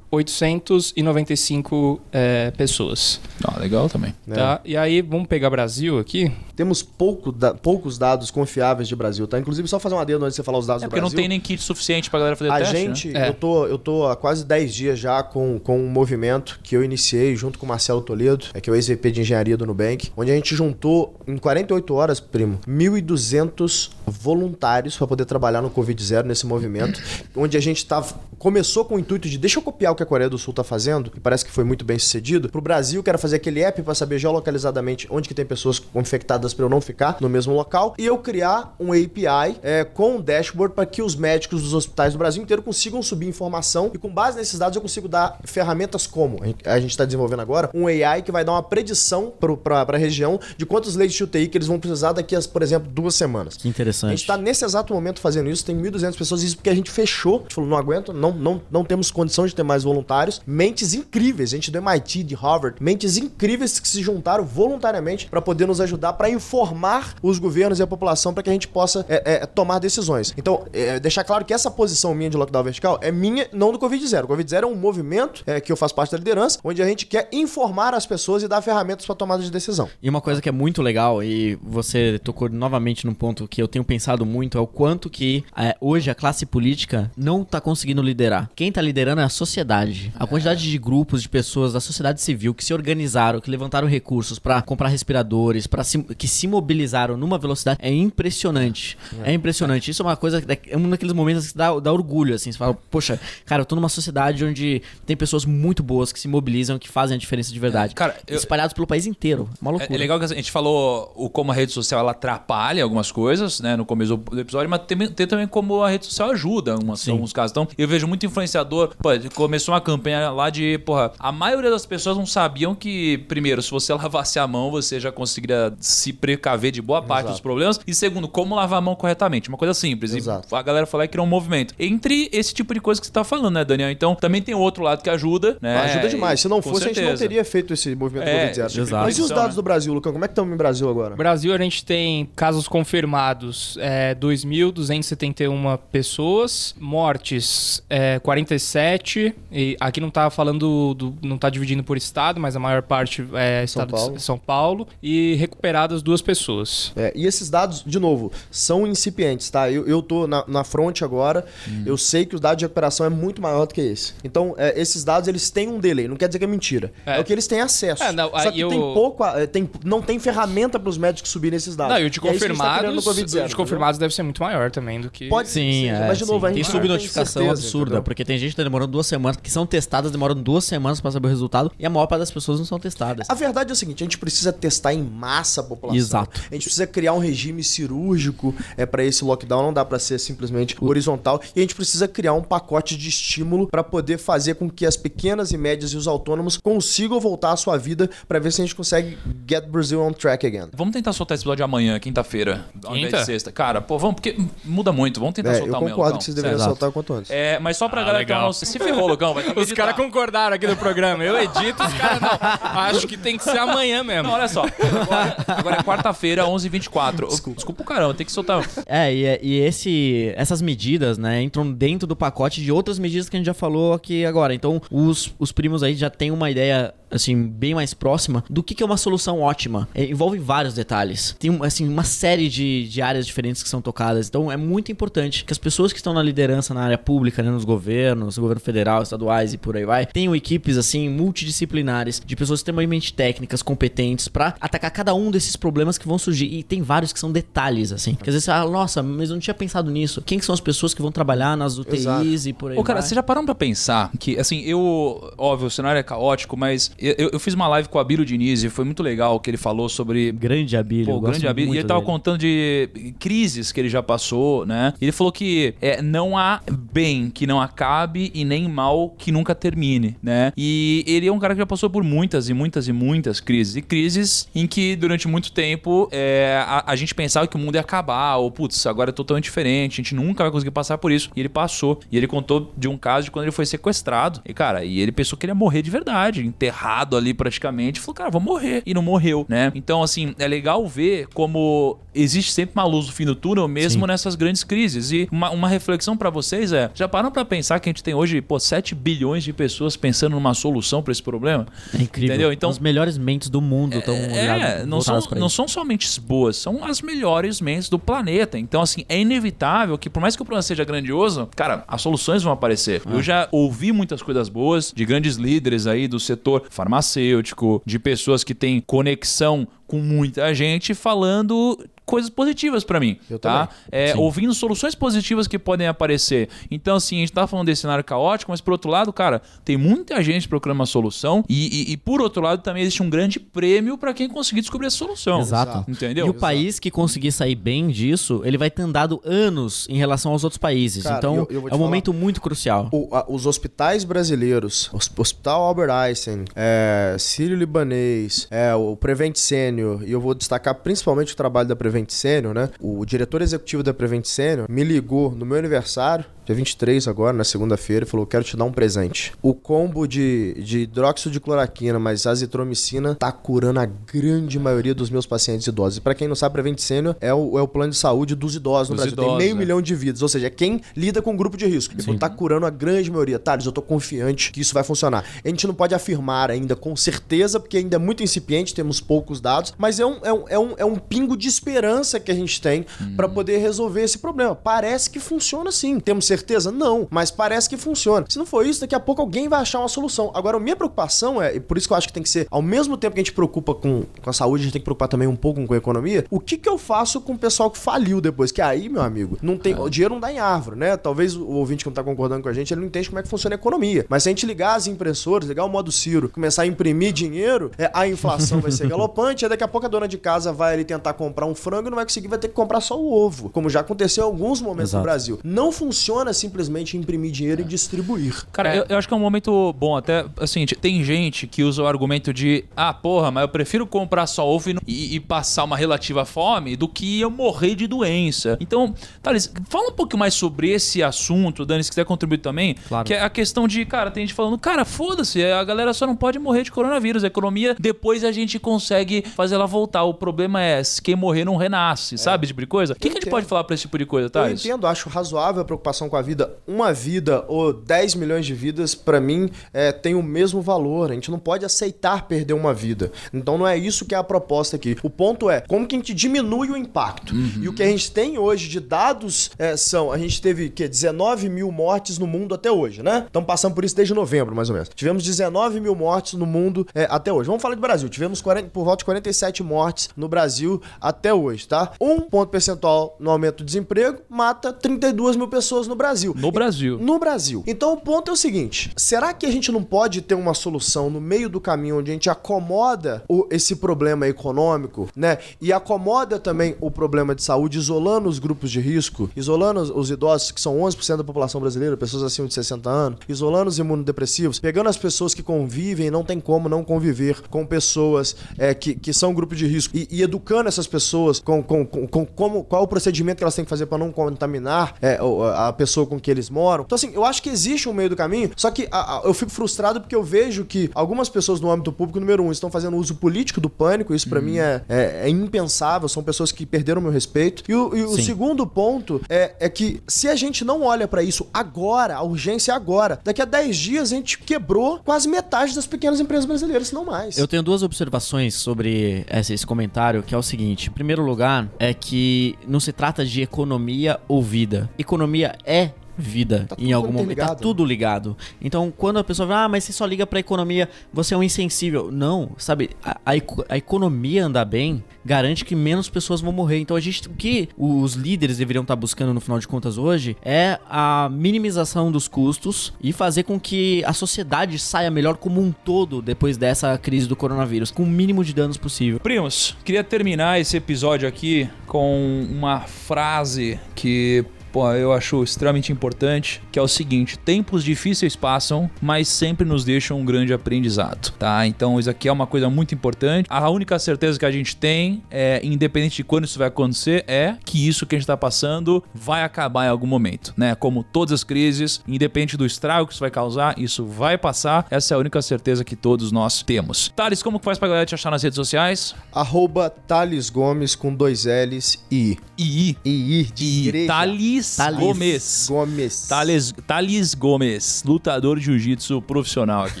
[0.10, 3.20] 895 é, pessoas.
[3.44, 4.14] Ah, legal também.
[4.26, 4.36] né?
[4.36, 4.60] Tá?
[4.64, 6.30] E aí, vamos pegar Brasil aqui.
[6.56, 9.38] Temos pouco da- poucos dados confiáveis de Brasil, tá?
[9.38, 11.16] Inclusive, só fazer um adendo antes de você falar os dados É do porque Brasil.
[11.16, 12.80] não tem nem kit suficiente pra galera fazer A teste, né?
[12.80, 13.28] gente, É.
[13.28, 16.82] eu, tô, eu tô há quase 10 dias já com, com um movimento que eu
[16.82, 20.10] iniciei junto com o Marcelo Toledo, é que é o ex-VP de engenharia do Nubank,
[20.16, 26.02] onde a gente juntou em 48 horas, primo, 1.200 voluntários para poder trabalhar no Covid
[26.02, 27.00] Zero nesse movimento,
[27.36, 28.02] onde a gente tá,
[28.38, 30.64] começou com o intuito de deixa eu copiar o que a Coreia do Sul tá
[30.64, 32.48] fazendo, e parece que foi muito bem sucedido.
[32.48, 36.64] Pro Brasil, quero fazer aquele app para saber geolocalizadamente onde que tem pessoas infectadas para
[36.64, 40.74] eu não ficar no mesmo local, e eu criar um API é, com um dashboard
[40.74, 44.38] para que os médicos dos hospitais do Brasil inteiro consigam subir informação e com base
[44.38, 48.32] nesses dados eu consigo dar ferramentas como a gente está desenvolvendo agora, um AI que
[48.32, 49.32] vai dar uma predição
[49.62, 52.62] para a região de quantos leitos de UTI que eles vão precisar daqui a, por
[52.62, 53.56] exemplo, duas semanas.
[53.56, 54.10] Que A interessante.
[54.10, 57.36] gente tá nesse exato momento fazendo isso, tem 1.200 pessoas, isso porque a gente fechou.
[57.36, 60.40] A gente falou, não aguento, não, não, não temos condição de ter mais voluntários.
[60.46, 65.66] Mentes incríveis, gente do MIT, de Harvard, mentes incríveis que se juntaram voluntariamente para poder
[65.66, 69.22] nos ajudar, para informar os governos e a população para que a gente possa é,
[69.24, 70.34] é, tomar decisões.
[70.36, 73.78] Então, é, deixar claro que essa posição minha de lockdown vertical é minha, não do
[73.78, 74.24] Covid Zero.
[74.24, 76.86] O Covid Zero é um movimento é, que eu faço parte da liderança, onde a
[76.86, 79.88] gente quer informar as pessoas e dar ferramentas para tomada de decisão.
[80.02, 83.68] E uma coisa que é muito legal, e você tocou novamente num ponto que eu
[83.68, 88.02] tenho pensado muito, é o quanto que é, hoje a classe política não tá conseguindo
[88.02, 88.50] liderar.
[88.54, 89.77] Quem tá liderando é a sociedade.
[90.18, 94.38] A quantidade de grupos, de pessoas da sociedade civil que se organizaram, que levantaram recursos
[94.38, 95.82] pra comprar respiradores, para
[96.16, 98.96] que se mobilizaram numa velocidade é impressionante.
[99.24, 99.90] É, impressionante.
[99.90, 102.50] Isso é uma coisa, que é um daqueles momentos que dá, dá orgulho, assim.
[102.52, 106.28] Você fala, poxa, cara, eu tô numa sociedade onde tem pessoas muito boas que se
[106.28, 107.94] mobilizam, que fazem a diferença de verdade.
[107.94, 109.48] Cara, eu- Espalhados pelo país inteiro.
[109.60, 109.92] Uma loucura.
[109.92, 113.10] É, é legal que a gente falou o como a rede social ela atrapalha algumas
[113.12, 116.76] coisas, né, no começo do episódio, mas tem, tem também como a rede social ajuda
[117.10, 117.50] em alguns casos.
[117.52, 121.86] Então, eu vejo muito influenciador, pô, começou uma campanha lá de, porra, a maioria das
[121.86, 126.70] pessoas não sabiam que, primeiro, se você lavasse a mão, você já conseguiria se precaver
[126.72, 127.32] de boa parte Exato.
[127.34, 130.14] dos problemas, e segundo, como lavar a mão corretamente, uma coisa simples.
[130.14, 130.48] Exato.
[130.50, 131.74] E a galera falou que criou um movimento.
[131.78, 133.90] Entre esse tipo de coisa que você tá falando, né, Daniel?
[133.90, 135.78] Então, também tem outro lado que ajuda, né?
[135.78, 136.40] Ajuda demais.
[136.40, 139.04] Se não fosse, a gente não teria feito esse movimento É, Covid exato.
[139.04, 139.56] Mas e os Então, dados né?
[139.56, 140.12] do Brasil, Lucão?
[140.12, 141.10] Como é que estamos em Brasil agora?
[141.10, 150.00] No Brasil, a gente tem casos confirmados, é, 2.271 pessoas, mortes, é, 47, e aqui
[150.00, 153.90] não tá falando, do, não tá dividindo por estado, mas a maior parte é estado
[153.92, 154.16] Paulo.
[154.16, 156.92] de São Paulo, e recuperadas duas pessoas.
[156.96, 159.70] É, e esses dados, de novo, são incipientes, tá?
[159.70, 161.82] Eu, eu tô na, na fronte agora, Hum.
[161.86, 164.14] eu sei que o dado de recuperação é muito maior do que esse.
[164.22, 166.92] Então, é, esses dados, eles têm um delay, não quer dizer que é mentira.
[167.04, 167.20] É, É.
[167.20, 168.02] o que eles têm acesso.
[168.02, 171.30] É, não, Só que eu- tem pouco, é, tem, não tem ferramenta para os médicos
[171.30, 171.94] subirem esses dados.
[171.94, 175.00] Não, e o de é tá confirmados, o de confirmados deve ser muito maior também
[175.00, 175.28] do que...
[175.28, 176.52] Pode Sim, ser, é, mas de novo, sim.
[176.52, 178.02] a gente tem subnotificação certeza, absurda, entendeu?
[178.02, 181.10] porque tem gente que tá demorando duas semanas, que são testadas, demoram duas semanas pra
[181.10, 183.28] saber o resultado, e a maior parte das pessoas não são testadas.
[183.30, 185.96] A verdade é o seguinte, a gente precisa testar em massa a população.
[185.98, 186.38] Exato.
[186.50, 190.18] A gente precisa criar um regime cirúrgico é para esse lockdown, não dá para ser
[190.18, 191.40] simplesmente horizontal.
[191.56, 194.96] E a gente precisa criar um pacote de estímulo para poder fazer com que as
[194.96, 198.64] pequenas e médias e os autônomos consigam voltar à sua vida para ver se a
[198.64, 199.16] gente consegue
[199.48, 200.68] get Brazil on track again.
[200.74, 203.20] Vamos tentar soltar esse episódio amanhã, quinta-feira, ao invés Quinta?
[203.20, 203.50] de sexta.
[203.50, 205.18] Cara, pô, vamos, porque muda muito.
[205.20, 205.90] Vamos tentar É, eu soltar amanhã.
[205.94, 206.18] concordo Lucão.
[206.18, 207.30] que vocês deveriam soltar o quanto antes.
[207.30, 208.46] É, mas só pra Ah, galera que legal.
[208.46, 208.52] não...
[208.52, 211.24] Se ferrou, Lucão, vai ter que Os caras concordaram aqui no programa.
[211.24, 212.38] Eu edito, os caras não.
[212.80, 214.24] Acho que tem que ser amanhã mesmo.
[214.24, 214.64] Não, olha só.
[214.64, 217.28] Agora, agora é quarta-feira, 11h24.
[217.28, 217.56] Desculpa.
[217.56, 218.68] Desculpa o caramba, tem que soltar...
[218.86, 223.36] É, e, e esse, essas medidas, né, entram dentro do pacote de outras medidas que
[223.36, 224.54] a gente já falou aqui agora.
[224.54, 228.74] Então, os, os primos aí já têm uma ideia, assim, bem mais próxima do que,
[228.74, 229.88] que é uma solução ótima.
[229.94, 231.36] É, envolve vários detalhes.
[231.38, 234.28] Tem, assim, uma série de, de áreas diferentes que são tocadas.
[234.28, 237.50] Então, é muito importante que as pessoas que estão na liderança na área pública, né,
[237.50, 242.60] nos governos, governo federal, estaduais e por aí vai, tenham equipes, assim, multidisciplinares, de pessoas
[242.60, 246.46] extremamente técnicas, competentes, pra atacar cada um desses problemas que vão surgir.
[246.46, 248.14] E tem vários que são detalhes, assim.
[248.14, 250.22] Que às vezes você fala, nossa, mas eu não tinha pensado nisso.
[250.22, 252.24] Quem que são as pessoas que vão trabalhar nas UTIs Exato.
[252.24, 253.08] e por aí Ô, cara, vai?
[253.08, 255.32] vocês já pararam pra pensar que, assim, eu...
[255.36, 258.62] Óbvio, o cenário é caótico, mas eu, eu- fiz uma live com o Abílio Diniz
[258.64, 260.32] e foi muito legal que ele falou sobre...
[260.32, 261.06] Grande Abílio.
[261.14, 261.74] Pô, grande Abílio.
[261.74, 262.12] E ele tava dele.
[262.12, 264.92] contando de crises que ele já passou, né?
[265.00, 266.60] Ele falou que é, não há
[266.92, 270.52] bem que não acabe e nem mal que nunca termine, né?
[270.56, 273.76] E ele é um cara que já passou por muitas e muitas e muitas crises.
[273.76, 277.76] E crises em que durante muito tempo é, a, a gente pensava que o mundo
[277.76, 281.12] ia acabar, ou putz, agora é totalmente diferente, a gente nunca vai conseguir passar por
[281.12, 281.30] isso.
[281.36, 282.00] E ele passou.
[282.10, 284.40] E ele contou de um caso de quando ele foi sequestrado.
[284.44, 286.42] E, cara, e ele pensou que ele ia morrer de verdade,
[286.88, 288.82] agarrado ali praticamente, falou, cara, vou morrer.
[288.86, 289.70] E não morreu, né?
[289.74, 294.02] Então, assim, é legal ver como existe sempre uma luz no fim do túnel, mesmo
[294.02, 294.06] Sim.
[294.08, 295.12] nessas grandes crises.
[295.12, 298.14] E uma, uma reflexão pra vocês é: já param pra pensar que a gente tem
[298.14, 301.66] hoje, pô, 7 bilhões de pessoas pensando numa solução pra esse problema?
[301.94, 302.34] É incrível.
[302.34, 302.52] Entendeu?
[302.52, 306.56] Então- As melhores mentes do mundo estão É, não são, não são só mentes boas,
[306.56, 308.58] são as melhores mentes do planeta.
[308.58, 312.42] Então, assim, é inevitável que, por mais que o problema seja grandioso, cara, as soluções
[312.42, 313.02] vão aparecer.
[313.10, 318.44] Eu já ouvi muitas coisas boas de grandes líderes aí do setor farmacêutico, de pessoas
[318.44, 321.76] que têm conexão com muita gente falando
[322.08, 323.66] coisas positivas pra mim, Eu tá?
[323.66, 323.74] também.
[323.92, 326.48] É, ouvindo soluções positivas que podem aparecer.
[326.70, 329.76] Então, assim, a gente tá falando desse cenário caótico, mas por outro lado, cara, tem
[329.76, 333.38] muita gente procurando uma solução e, e- e, por outro lado também existe um grande
[333.38, 335.40] prêmio pra quem conseguir descobrir essa solução.
[335.40, 335.88] Exato.
[335.90, 336.26] Entendeu?
[336.26, 340.32] E o país que conseguir sair bem disso, ele vai ter andado anos em relação
[340.32, 341.02] aos outros países.
[341.04, 342.88] Cara, então, eu- eu é um falar- momento muito crucial.
[342.92, 350.02] O- a- os hospitais brasileiros, o Hospital Albert Einstein, é, Sírio-Libanês, é, o Prevent Senior,
[350.06, 352.70] e eu vou destacar principalmente o trabalho da Prevent Senior, né?
[352.80, 357.44] O diretor executivo da Prevent Senior me ligou no meu aniversário, dia 23 agora, na
[357.44, 359.32] segunda-feira, e falou: Quero te dar um presente.
[359.42, 365.10] O combo de, de hidróxido de cloroquina mais azitromicina tá curando a grande maioria dos
[365.10, 365.98] meus pacientes idosos.
[365.98, 368.54] E pra quem não sabe, Prevent Senior é o, é o plano de saúde dos
[368.54, 369.16] idosos no Dos Brasil.
[369.16, 369.58] Tem idosos, meio é.
[369.58, 371.94] milhão de vidas, ou seja, é quem lida com grupo de risco.
[372.02, 373.38] Falou, tá curando a grande maioria.
[373.38, 375.24] Thales, eu tô confiante que isso vai funcionar.
[375.44, 379.40] A gente não pode afirmar ainda com certeza, porque ainda é muito incipiente, temos poucos
[379.40, 382.34] dados, mas é um, é um, é um, é um pingo de esperança que a
[382.34, 382.86] gente tem
[383.16, 384.54] pra poder resolver esse problema.
[384.54, 386.00] Parece que funciona sim.
[386.00, 386.37] Temos certeza?
[386.72, 388.26] Não, mas parece que funciona.
[388.28, 390.30] Se não for isso, daqui a pouco alguém vai achar uma solução.
[390.34, 392.46] Agora, a minha preocupação é, e por isso que eu acho que tem que ser,
[392.50, 394.84] ao mesmo tempo que a gente preocupa com, com a saúde, a gente tem que
[394.84, 396.24] preocupar também um pouco com a economia.
[396.30, 398.52] O que que eu faço com o pessoal que faliu depois?
[398.52, 400.96] Que aí, meu amigo, não tem, o dinheiro não dá em árvore, né?
[400.96, 403.22] Talvez o ouvinte que não tá concordando com a gente, ele não entende como é
[403.22, 404.06] que funciona a economia.
[404.08, 407.70] Mas se a gente ligar as impressoras, ligar o modo Ciro, começar a imprimir dinheiro,
[407.78, 410.74] é, a inflação vai ser galopante, aí daqui a pouco a dona de casa vai
[410.74, 413.12] ali tentar comprar um frango e não vai conseguir, vai ter que comprar só o
[413.12, 415.02] ovo, como já aconteceu em alguns momentos no Exato.
[415.02, 415.38] Brasil.
[415.44, 418.44] Não funciona simplesmente imprimir dinheiro e distribuir.
[418.52, 419.96] Cara, eu, eu acho que é um momento bom.
[419.96, 424.26] Até, assim, tem gente que usa o argumento de ah, porra, mas eu prefiro comprar
[424.26, 428.56] só ovo e, e- e passar uma relativa fome do que eu morrer de doença.
[428.60, 432.74] Então, Thales, fala um pouco mais sobre esse assunto, Dani, se quiser contribuir também.
[432.88, 433.06] Claro.
[433.06, 436.16] Que é a questão de, cara, tem gente falando, cara, foda-se, a galera só não
[436.16, 437.24] pode morrer de coronavírus.
[437.24, 440.02] A economia, depois a gente consegue fazer ela voltar.
[440.04, 442.44] O problema é se quem morrer não renasce, sabe?
[442.44, 442.92] Esse tipo de coisa.
[442.92, 444.64] O que, que a gente pode falar pra esse tipo de coisa, Eu Thales?
[444.64, 446.56] entendo, acho razoável a preocupação com a vida.
[446.66, 451.10] Uma vida ou 10 milhões de vidas, pra mim, é, tem o mesmo valor.
[451.10, 453.12] A gente não pode aceitar perder uma vida.
[453.32, 454.96] Então não é isso que é a proposta aqui.
[455.02, 457.34] O ponto é como que a gente diminui o impacto.
[457.60, 460.88] E o que a gente tem hoje de dados é, são: a gente teve que
[460.88, 463.24] 19 mil mortes no mundo até hoje, né?
[463.26, 464.90] Estamos passando por isso desde novembro, mais ou menos.
[464.94, 467.46] Tivemos 19 mil mortes no mundo é, até hoje.
[467.46, 468.08] Vamos falar de Brasil.
[468.08, 471.92] Tivemos 40 por volta de 47 mortes no Brasil até hoje, tá?
[472.00, 476.34] Um ponto percentual no aumento do desemprego mata 32 mil pessoas no Brasil.
[476.36, 476.98] No Brasil.
[476.98, 477.62] No Brasil.
[477.66, 481.10] Então o ponto é o seguinte: será que a gente não pode ter uma solução
[481.10, 485.38] no meio do caminho onde a gente acomoda o- esse problema econômico, né?
[485.60, 490.10] E acomoda também o problema de saúde, isolando os grupos de risco, isolando os, os
[490.10, 494.58] idosos, que são 11% da população brasileira, pessoas acima de 60 anos, isolando os imunodepressivos,
[494.58, 499.12] pegando as pessoas que convivem, não tem como não conviver com pessoas é, que, que
[499.12, 502.82] são grupo de risco, e, e educando essas pessoas com, com, com, com como, qual
[502.84, 505.18] o procedimento que elas têm que fazer para não contaminar é,
[505.56, 506.84] a pessoa com que eles moram.
[506.84, 509.34] Então, assim, eu acho que existe um meio do caminho, só que a- a- eu
[509.34, 512.96] fico frustrado porque eu vejo que algumas pessoas no âmbito público, número um, estão fazendo
[512.96, 517.00] uso político do pânico, isso pra mim é, é, é impensável, são pessoas que perderam
[517.00, 517.62] meu respeito.
[517.68, 521.22] E o, e o segundo ponto é, é que se a gente não olha pra
[521.22, 525.74] isso agora, a urgência é agora, daqui a 10 dias a gente quebrou quase metade
[525.74, 527.38] das pequenas empresas brasileiras, se não mais.
[527.38, 531.68] Eu tenho duas observações sobre esse, esse comentário, que é o seguinte: em primeiro lugar,
[531.78, 534.88] é que não se trata de economia ou vida.
[534.98, 535.77] Economia é
[536.18, 537.28] vida Tá em algum momento.
[537.28, 538.36] Tá interligado, tudo ligado.
[538.60, 541.42] Então, quando a pessoa fala, ah, mas você só liga pra economia, você é um
[541.42, 542.10] insensível.
[542.10, 542.90] Não, sabe?
[543.02, 543.34] A, a
[543.68, 546.78] a economia andar bem garante que menos pessoas vão morrer.
[546.78, 550.36] Então, a gente, o que os líderes deveriam estar buscando no final de contas hoje
[550.42, 555.72] é a minimização dos custos e fazer com que a sociedade saia melhor como um
[555.72, 559.20] todo depois dessa crise do coronavírus, com o mínimo de danos possível.
[559.20, 564.44] Primos, queria terminar esse episódio aqui com uma frase que
[564.78, 569.84] pô, eu acho extremamente importante, que é o seguinte: tempos difíceis passam, mas sempre nos
[569.84, 571.66] deixam um grande aprendizado, tá?
[571.66, 573.48] Então isso aqui é uma coisa muito importante.
[573.50, 577.56] A única certeza que a gente tem, é, independente de quando isso vai acontecer, é
[577.64, 580.76] que isso que a gente tá passando vai acabar em algum momento, né?
[580.76, 584.86] Como todas as crises, independente do estrago que isso vai causar, isso vai passar.
[584.90, 587.12] Essa é a única certeza que todos nós temos.
[587.16, 589.14] Thales, como que faz pra galera te achar nas redes sociais?
[589.32, 592.96] Arroba Thales Gomes com dois L's e I.
[593.04, 593.44] I.
[593.54, 593.88] de I.
[593.88, 594.06] igreja.
[594.06, 594.98] Thales, Thales.
[594.98, 595.66] Gomes.
[595.68, 596.28] Gomes.
[596.28, 600.00] Thales, Thales Gomes, lutador de jiu-jitsu profissional aqui.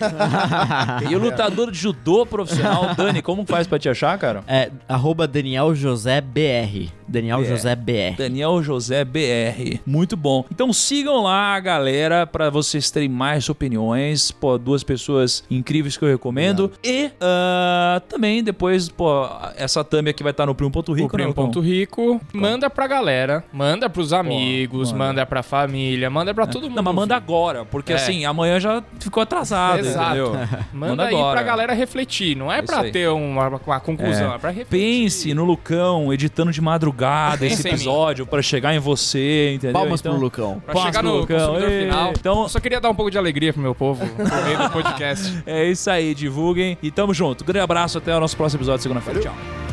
[1.10, 4.42] e o lutador de judô profissional, Dani, como faz pra te achar, cara?
[4.46, 6.90] É, arroba Daniel José BR.
[7.06, 7.46] Daniel BR.
[7.46, 8.16] José BR.
[8.18, 9.80] Daniel José BR.
[9.86, 10.44] Muito bom.
[10.52, 14.30] Então sigam lá, galera, pra vocês terem mais opiniões.
[14.30, 16.70] Pô, duas pessoas incríveis que eu recomendo.
[16.84, 21.28] E ah, também depois, pô, essa thumb aqui vai estar no Primo.rico, O né, Primo
[21.28, 21.44] Lucão?
[21.46, 24.94] Ponto Rico, manda pra galera, manda pros amigos, manda.
[24.96, 26.76] manda pra família, manda pra todo mundo.
[26.76, 27.96] Não, mas manda agora, porque É.
[27.96, 30.06] assim, amanhã já ficou atrasado, Exato.
[30.06, 30.32] entendeu?
[30.72, 32.90] Manda, aí pra galera refletir, não é, É isso pra aí.
[32.92, 34.34] ter uma, uma conclusão, É.
[34.36, 34.68] é, pra refletir.
[34.70, 39.72] Pense no Lucão editando de madrugada esse episódio pra chegar em você, entendeu?
[39.74, 40.62] Palmas então, pro Lucão.
[40.64, 41.54] Pra Palmas chegar pro no Lucão.
[41.56, 42.10] final.
[42.18, 44.70] Então, Eu só queria dar um pouco de alegria pro meu povo no meio do
[44.70, 45.42] podcast.
[45.46, 47.44] é isso aí, divulguem e tamo junto.
[47.44, 49.20] Grande abraço, até o nosso próximo episódio, segunda-feira.
[49.20, 49.67] Tchau.